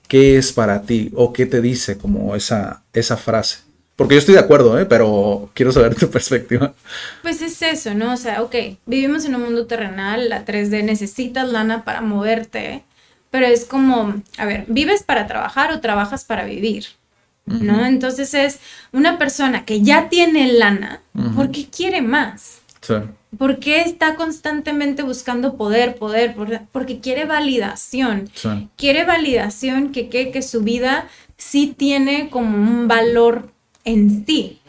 [0.09, 1.09] ¿qué es para ti?
[1.15, 3.64] ¿O qué te dice como esa, esa frase?
[3.95, 4.85] Porque yo estoy de acuerdo, ¿eh?
[4.85, 6.73] pero quiero saber tu perspectiva.
[7.21, 8.13] Pues es eso, ¿no?
[8.13, 12.83] O sea, ok, vivimos en un mundo terrenal, la 3D necesitas lana para moverte,
[13.31, 16.87] pero es como, a ver, ¿vives para trabajar o trabajas para vivir?
[17.45, 17.85] ¿No?
[17.85, 18.59] Entonces es
[18.91, 21.01] una persona que ya tiene lana,
[21.35, 22.61] ¿por qué quiere más?
[22.81, 22.95] Sí.
[23.37, 26.35] ¿Por qué está constantemente buscando poder, poder?
[26.71, 28.29] Porque quiere validación.
[28.33, 28.69] Sí.
[28.77, 33.51] Quiere validación que, que, que su vida sí tiene como un valor
[33.85, 34.59] en sí.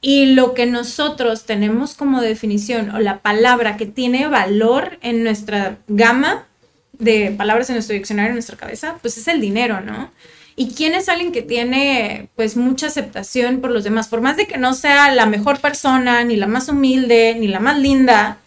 [0.00, 5.78] Y lo que nosotros tenemos como definición o la palabra que tiene valor en nuestra
[5.88, 6.46] gama
[6.92, 10.10] de palabras en nuestro diccionario, en nuestra cabeza, pues es el dinero, ¿no?
[10.54, 14.08] ¿Y quién es alguien que tiene pues mucha aceptación por los demás?
[14.08, 17.60] Por más de que no sea la mejor persona, ni la más humilde, ni la
[17.60, 18.38] más linda,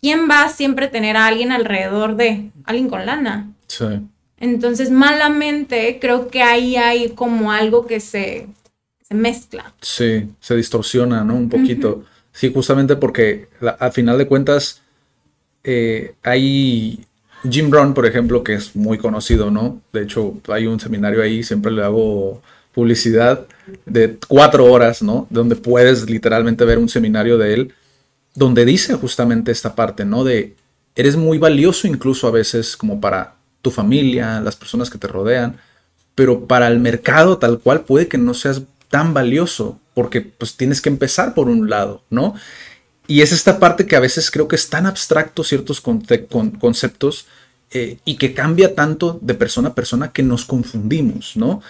[0.00, 3.52] ¿quién va a siempre tener a alguien alrededor de alguien con lana?
[3.66, 3.84] Sí.
[4.38, 8.46] Entonces, malamente, creo que ahí hay como algo que se,
[9.06, 9.74] se mezcla.
[9.80, 11.34] Sí, se distorsiona, ¿no?
[11.34, 12.04] Un poquito.
[12.32, 13.48] Sí, justamente porque
[13.78, 14.80] al final de cuentas
[15.62, 17.04] eh, hay
[17.48, 19.80] Jim Brown, por ejemplo, que es muy conocido, ¿no?
[19.92, 22.42] De hecho, hay un seminario ahí, siempre le hago
[22.72, 23.46] publicidad
[23.86, 25.26] de cuatro horas, ¿no?
[25.30, 27.74] Donde puedes literalmente ver un seminario de él,
[28.34, 30.24] donde dice justamente esta parte, ¿no?
[30.24, 30.56] De
[30.96, 35.56] eres muy valioso incluso a veces como para tu familia, las personas que te rodean,
[36.14, 38.62] pero para el mercado tal cual puede que no seas
[38.94, 42.34] tan valioso, porque pues tienes que empezar por un lado, ¿no?
[43.08, 47.26] Y es esta parte que a veces creo que es tan abstracto ciertos conceptos
[47.72, 51.60] eh, y que cambia tanto de persona a persona que nos confundimos, ¿no?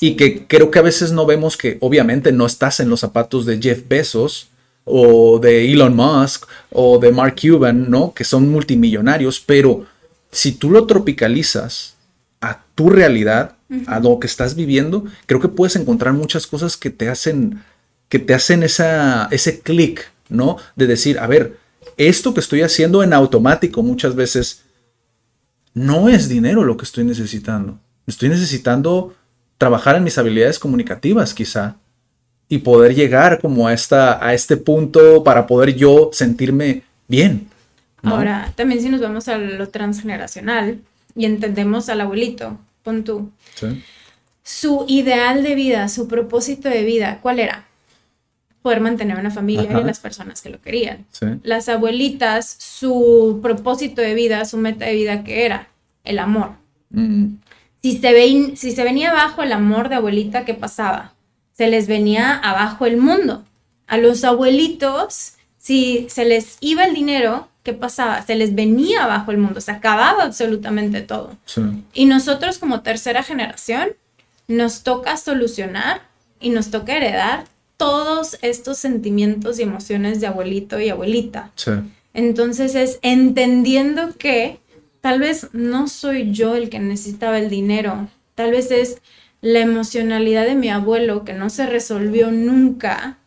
[0.00, 3.44] Y que creo que a veces no vemos que obviamente no estás en los zapatos
[3.44, 4.48] de Jeff Bezos
[4.86, 8.14] o de Elon Musk o de Mark Cuban, ¿no?
[8.14, 9.84] Que son multimillonarios, pero
[10.30, 11.96] si tú lo tropicalizas
[12.40, 13.56] a tu realidad,
[13.86, 17.62] a lo que estás viviendo, creo que puedes encontrar muchas cosas que te hacen,
[18.08, 20.56] que te hacen esa, ese clic, ¿no?
[20.76, 21.58] De decir, a ver,
[21.96, 24.62] esto que estoy haciendo en automático muchas veces
[25.74, 27.78] no es dinero lo que estoy necesitando.
[28.06, 29.14] Estoy necesitando
[29.58, 31.76] trabajar en mis habilidades comunicativas quizá
[32.48, 37.48] y poder llegar como a, esta, a este punto para poder yo sentirme bien.
[38.02, 40.80] Ahora, también si nos vamos a lo transgeneracional
[41.14, 43.30] y entendemos al abuelito, pon tú.
[44.42, 47.66] Su ideal de vida, su propósito de vida, ¿cuál era?
[48.60, 51.06] Poder mantener una familia y las personas que lo querían.
[51.42, 55.68] Las abuelitas, su propósito de vida, su meta de vida, ¿qué era?
[56.04, 56.52] El amor.
[56.90, 57.36] Mm.
[57.82, 61.14] Si, se si se venía abajo el amor de abuelita, ¿qué pasaba?
[61.52, 63.44] Se les venía abajo el mundo.
[63.86, 68.22] A los abuelitos, si se les iba el dinero, ¿qué pasaba?
[68.22, 71.36] Se les venía abajo el mundo, se acababa absolutamente todo.
[71.92, 73.90] Y nosotros como tercera generación
[74.48, 76.02] nos toca solucionar
[76.40, 77.44] y nos toca heredar
[77.76, 81.50] todos estos sentimientos y emociones de abuelito y abuelita.
[82.14, 84.58] Entonces es entendiendo que
[85.00, 88.98] tal vez no soy yo el que necesitaba el dinero, tal vez es
[89.40, 93.18] la emocionalidad de mi abuelo que no se resolvió nunca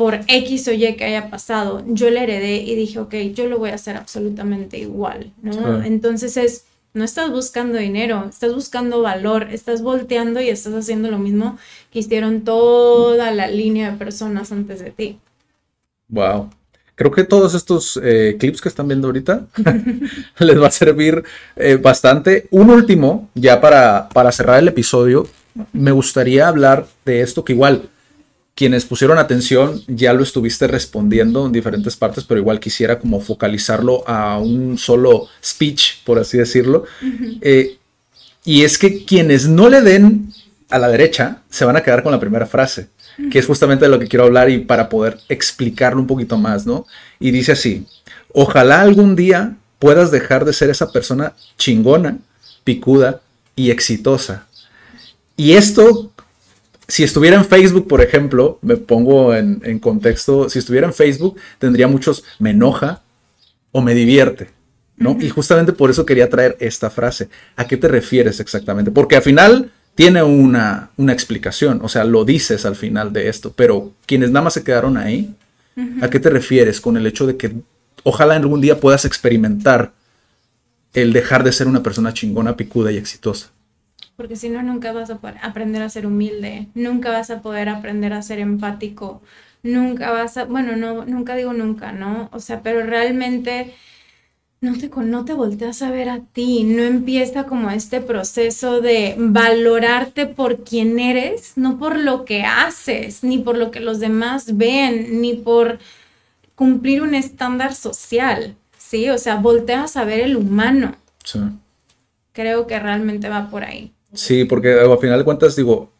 [0.00, 3.58] por X o Y que haya pasado, yo le heredé y dije, ok, yo lo
[3.58, 5.82] voy a hacer absolutamente igual, ¿no?
[5.82, 11.18] Entonces es, no estás buscando dinero, estás buscando valor, estás volteando y estás haciendo lo
[11.18, 11.58] mismo
[11.92, 15.18] que hicieron toda la línea de personas antes de ti.
[16.08, 16.48] Wow.
[16.94, 19.48] Creo que todos estos eh, clips que están viendo ahorita
[20.38, 21.22] les va a servir
[21.56, 22.48] eh, bastante.
[22.50, 25.26] Un último, ya para, para cerrar el episodio,
[25.74, 27.90] me gustaría hablar de esto que igual
[28.60, 34.06] quienes pusieron atención ya lo estuviste respondiendo en diferentes partes, pero igual quisiera como focalizarlo
[34.06, 36.84] a un solo speech, por así decirlo.
[37.40, 37.78] Eh,
[38.44, 40.34] y es que quienes no le den
[40.68, 42.88] a la derecha se van a quedar con la primera frase,
[43.30, 46.66] que es justamente de lo que quiero hablar y para poder explicarlo un poquito más,
[46.66, 46.86] ¿no?
[47.18, 47.86] Y dice así,
[48.34, 52.18] ojalá algún día puedas dejar de ser esa persona chingona,
[52.64, 53.22] picuda
[53.56, 54.48] y exitosa.
[55.34, 56.09] Y esto
[56.90, 61.86] si estuviera en Facebook, por ejemplo, me pongo en, contexto, si estuviera en Facebook, tendría
[61.86, 63.02] muchos me enoja
[63.70, 64.50] o me divierte,
[64.96, 65.16] ¿no?
[65.20, 67.28] Y justamente por eso quería traer esta frase.
[67.54, 68.90] ¿A qué te refieres exactamente?
[68.90, 73.52] Porque al final tiene una, una explicación, o sea, lo dices al final de esto,
[73.54, 75.34] pero quienes nada más se quedaron ahí,
[76.02, 77.54] ¿a qué te refieres con el hecho de que
[78.02, 79.92] ojalá algún día puedas experimentar
[80.92, 83.50] el dejar de ser una persona chingona, picuda y exitosa?
[84.20, 87.70] Porque si no, nunca vas a poder aprender a ser humilde, nunca vas a poder
[87.70, 89.22] aprender a ser empático,
[89.62, 92.28] nunca vas a, bueno, no, nunca digo nunca, ¿no?
[92.30, 93.72] O sea, pero realmente
[94.60, 99.14] no te, no te volteas a ver a ti, no empieza como este proceso de
[99.16, 104.58] valorarte por quién eres, no por lo que haces, ni por lo que los demás
[104.58, 105.78] ven, ni por
[106.54, 109.08] cumplir un estándar social, ¿sí?
[109.08, 110.94] O sea, volteas a ver el humano.
[111.24, 111.38] Sí.
[112.34, 113.94] Creo que realmente va por ahí.
[114.12, 115.92] Sí, porque al final de cuentas, digo...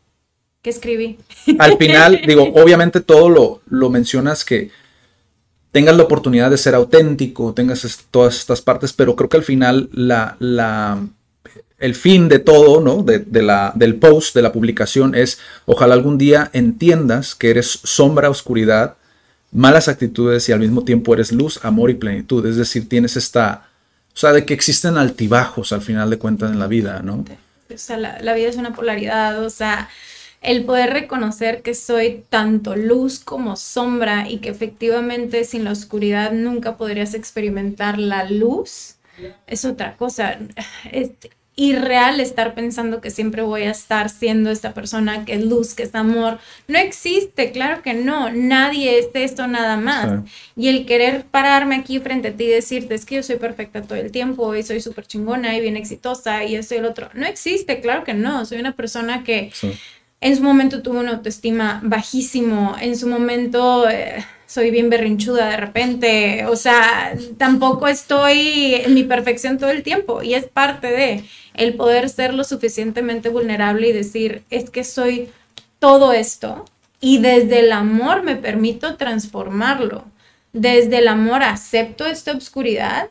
[0.63, 1.19] ¿Qué escribí?
[1.59, 4.71] Al final, digo, obviamente todo lo, lo mencionas que
[5.73, 9.89] tengas la oportunidad de ser auténtico, tengas todas estas partes, pero creo que al final
[9.93, 11.03] la, la,
[11.79, 13.03] el fin de todo, ¿no?
[13.03, 17.81] De, de, la, del post, de la publicación, es ojalá algún día entiendas que eres
[17.85, 18.97] sombra, oscuridad,
[19.53, 22.45] malas actitudes y al mismo tiempo eres luz, amor y plenitud.
[22.47, 23.69] Es decir, tienes esta,
[24.15, 27.25] o sea, de que existen altibajos al final de cuentas en la vida, ¿no?
[27.75, 29.89] O sea, la, vida es una polaridad, o sea,
[30.43, 36.33] el poder reconocer que soy tanto luz como sombra y que efectivamente sin la oscuridad
[36.33, 38.97] nunca podrías experimentar la luz,
[39.47, 40.39] es otra cosa.
[41.61, 45.83] Irreal estar pensando que siempre voy a estar siendo esta persona que es luz, que
[45.83, 46.39] es amor.
[46.69, 48.31] No existe, claro que no.
[48.31, 50.23] Nadie es esto nada más.
[50.57, 53.83] Y el querer pararme aquí frente a ti y decirte es que yo soy perfecta
[53.83, 57.11] todo el tiempo y soy súper chingona y bien exitosa y esto y el otro.
[57.13, 58.47] No existe, claro que no.
[58.47, 59.53] Soy una persona que
[60.21, 62.77] en su momento tuvo una autoestima bajísimo.
[62.81, 63.89] En su momento...
[63.89, 69.85] Eh, soy bien berrinchuda de repente, o sea, tampoco estoy en mi perfección todo el
[69.85, 74.83] tiempo y es parte de el poder ser lo suficientemente vulnerable y decir, es que
[74.83, 75.29] soy
[75.79, 76.65] todo esto
[77.01, 80.05] y desde el amor me permito transformarlo.
[80.53, 83.09] Desde el amor acepto esta oscuridad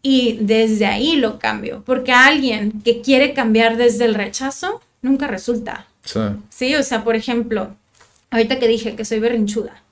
[0.00, 5.86] y desde ahí lo cambio, porque alguien que quiere cambiar desde el rechazo nunca resulta.
[6.06, 6.20] Sí.
[6.48, 7.76] sí, o sea, por ejemplo,
[8.30, 9.82] ahorita que dije que soy berrinchuda,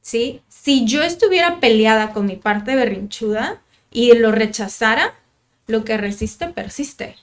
[0.00, 0.40] ¿sí?
[0.48, 3.60] Si yo estuviera peleada con mi parte berrinchuda
[3.90, 5.14] y lo rechazara,
[5.66, 7.16] lo que resiste persiste.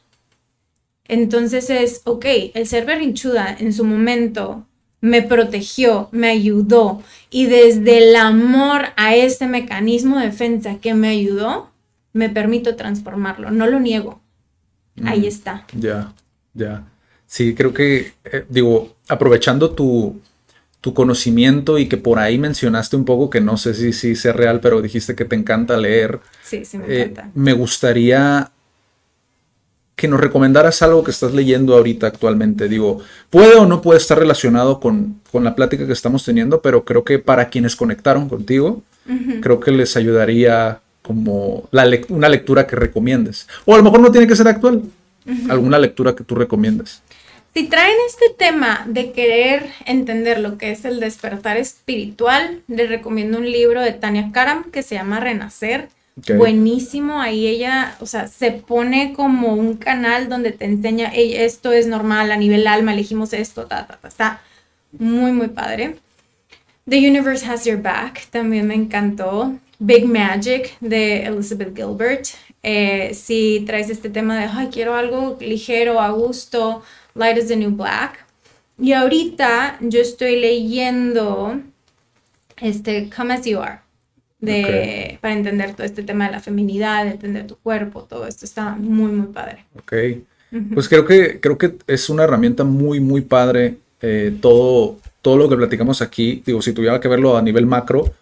[1.05, 4.65] Entonces es, ok, el ser berrinchuda en su momento
[5.01, 11.09] me protegió, me ayudó y desde el amor a ese mecanismo de defensa que me
[11.09, 11.69] ayudó,
[12.13, 14.21] me permito transformarlo, no lo niego.
[15.03, 15.65] Ahí mm, está.
[15.73, 16.13] Ya,
[16.53, 16.90] ya.
[17.31, 20.19] Sí, creo que, eh, digo, aprovechando tu,
[20.81, 24.33] tu conocimiento y que por ahí mencionaste un poco, que no sé si, si sea
[24.33, 26.19] real, pero dijiste que te encanta leer.
[26.43, 27.31] Sí, sí, me eh, encanta.
[27.33, 28.51] me gustaría
[29.95, 32.67] que nos recomendaras algo que estás leyendo ahorita actualmente.
[32.67, 36.83] Digo, puede o no puede estar relacionado con, con la plática que estamos teniendo, pero
[36.83, 38.83] creo que para quienes conectaron contigo,
[39.39, 43.47] creo que les ayudaría como la una lectura que recomiendes.
[43.63, 44.81] O a lo mejor no tiene que ser actual,
[45.47, 47.01] alguna lectura que tú recomiendes.
[47.53, 53.37] Si traen este tema de querer entender lo que es el despertar espiritual, les recomiendo
[53.37, 55.89] un libro de Tania Karam que se llama Renacer.
[56.37, 61.87] Buenísimo, ahí ella, o sea, se pone como un canal donde te enseña, esto es
[61.87, 64.41] normal a nivel alma, elegimos esto, ta, ta, ta, está
[64.91, 65.95] muy, muy padre.
[66.87, 69.57] The Universe Has Your Back, también me encantó.
[69.81, 72.27] Big Magic de Elizabeth Gilbert.
[72.61, 76.83] Eh, si traes este tema de, ay, quiero algo ligero, a gusto,
[77.15, 78.23] Light is the New Black.
[78.79, 81.59] Y ahorita yo estoy leyendo
[82.57, 83.79] este Come As You Are.
[84.39, 88.71] De, para entender todo este tema de la feminidad, entender tu cuerpo, todo esto está
[88.75, 89.65] muy, muy padre.
[89.77, 89.93] Ok.
[90.73, 93.77] Pues creo que, creo que es una herramienta muy, muy padre.
[94.01, 98.13] Eh, todo, todo lo que platicamos aquí, digo, si tuviera que verlo a nivel macro,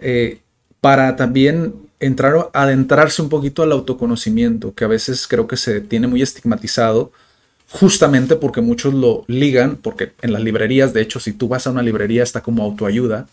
[0.00, 0.38] eh,
[0.80, 6.06] para también entrar, adentrarse un poquito al autoconocimiento, que a veces creo que se tiene
[6.06, 7.12] muy estigmatizado
[7.70, 11.70] justamente porque muchos lo ligan, porque en las librerías, de hecho, si tú vas a
[11.70, 13.28] una librería está como autoayuda.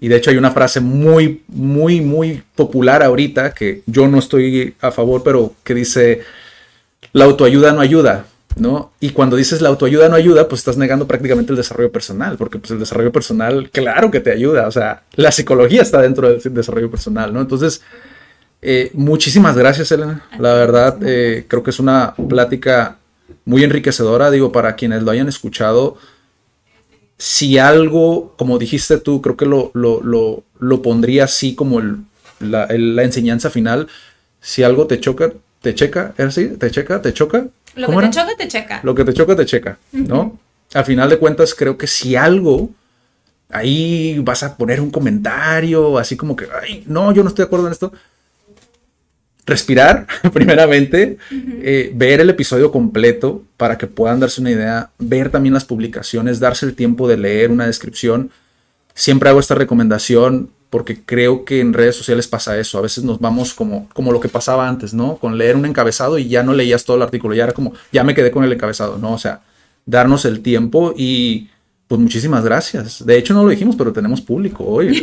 [0.00, 4.74] Y de hecho hay una frase muy, muy, muy popular ahorita que yo no estoy
[4.80, 6.20] a favor, pero que dice,
[7.12, 8.26] la autoayuda no ayuda,
[8.56, 8.92] ¿no?
[9.00, 12.58] Y cuando dices la autoayuda no ayuda, pues estás negando prácticamente el desarrollo personal, porque
[12.58, 16.54] pues el desarrollo personal, claro que te ayuda, o sea, la psicología está dentro del
[16.54, 17.40] desarrollo personal, ¿no?
[17.40, 17.82] Entonces,
[18.60, 20.24] eh, muchísimas gracias, Elena.
[20.38, 22.98] La verdad, eh, creo que es una plática
[23.44, 25.96] muy enriquecedora, digo, para quienes lo hayan escuchado.
[27.16, 31.80] Si algo, como dijiste tú, creo que lo, lo, pondría así como
[32.40, 33.88] la, enseñanza final.
[34.40, 35.32] Si algo te choca,
[35.62, 36.48] te checa, ¿es así?
[36.48, 37.02] ¿Te checa?
[37.02, 37.46] ¿Te choca?
[37.78, 38.80] Lo que te choca, te checa.
[38.82, 40.38] Lo que te choca, te checa, ¿no?
[40.74, 42.70] Al final de cuentas, creo que si algo,
[43.50, 47.46] ahí vas a poner un comentario, así como que, ay, no, yo no estoy de
[47.46, 47.92] acuerdo en esto
[49.48, 55.54] respirar, primeramente, eh, ver el episodio completo para que puedan darse una idea, ver también
[55.54, 58.30] las publicaciones, darse el tiempo de leer una descripción.
[58.94, 62.78] Siempre hago esta recomendación porque creo que en redes sociales pasa eso.
[62.78, 65.16] A veces nos vamos como, como lo que pasaba antes, ¿no?
[65.16, 68.04] Con leer un encabezado y ya no leías todo el artículo, ya era como, ya
[68.04, 69.12] me quedé con el encabezado, ¿no?
[69.12, 69.40] O sea,
[69.86, 71.48] darnos el tiempo y
[71.86, 73.04] pues muchísimas gracias.
[73.04, 75.02] De hecho, no lo dijimos, pero tenemos público hoy.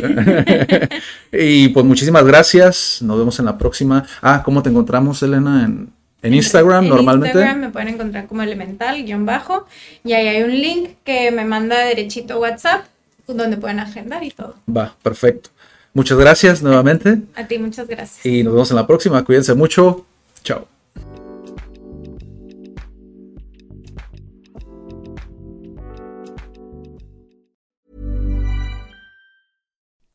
[1.32, 3.02] y pues muchísimas gracias.
[3.02, 4.06] Nos vemos en la próxima.
[4.22, 5.64] Ah, ¿cómo te encontramos, Elena?
[5.64, 5.92] En,
[6.22, 7.38] Instagram en normalmente.
[7.38, 9.66] Instagram me pueden encontrar como elemental-bajo.
[10.04, 12.84] Y ahí hay un link que me manda derechito WhatsApp
[13.26, 14.54] donde pueden agendar y todo.
[14.68, 15.50] Va, perfecto.
[15.96, 17.22] Muchas gracias nuevamente.
[17.36, 18.26] A ti, muchas gracias.
[18.26, 19.24] Y nos vemos en la próxima.
[19.24, 20.04] Cuídense mucho.
[20.44, 20.68] Chao.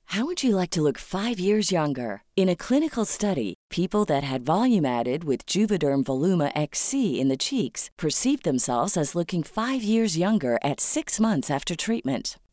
[0.06, 2.22] How would you like to look five years younger?
[2.36, 7.38] In a clinical study, people that had volume added with Juvederm Voluma XC in the
[7.38, 12.38] cheeks perceived themselves as looking five years younger at six months after treatment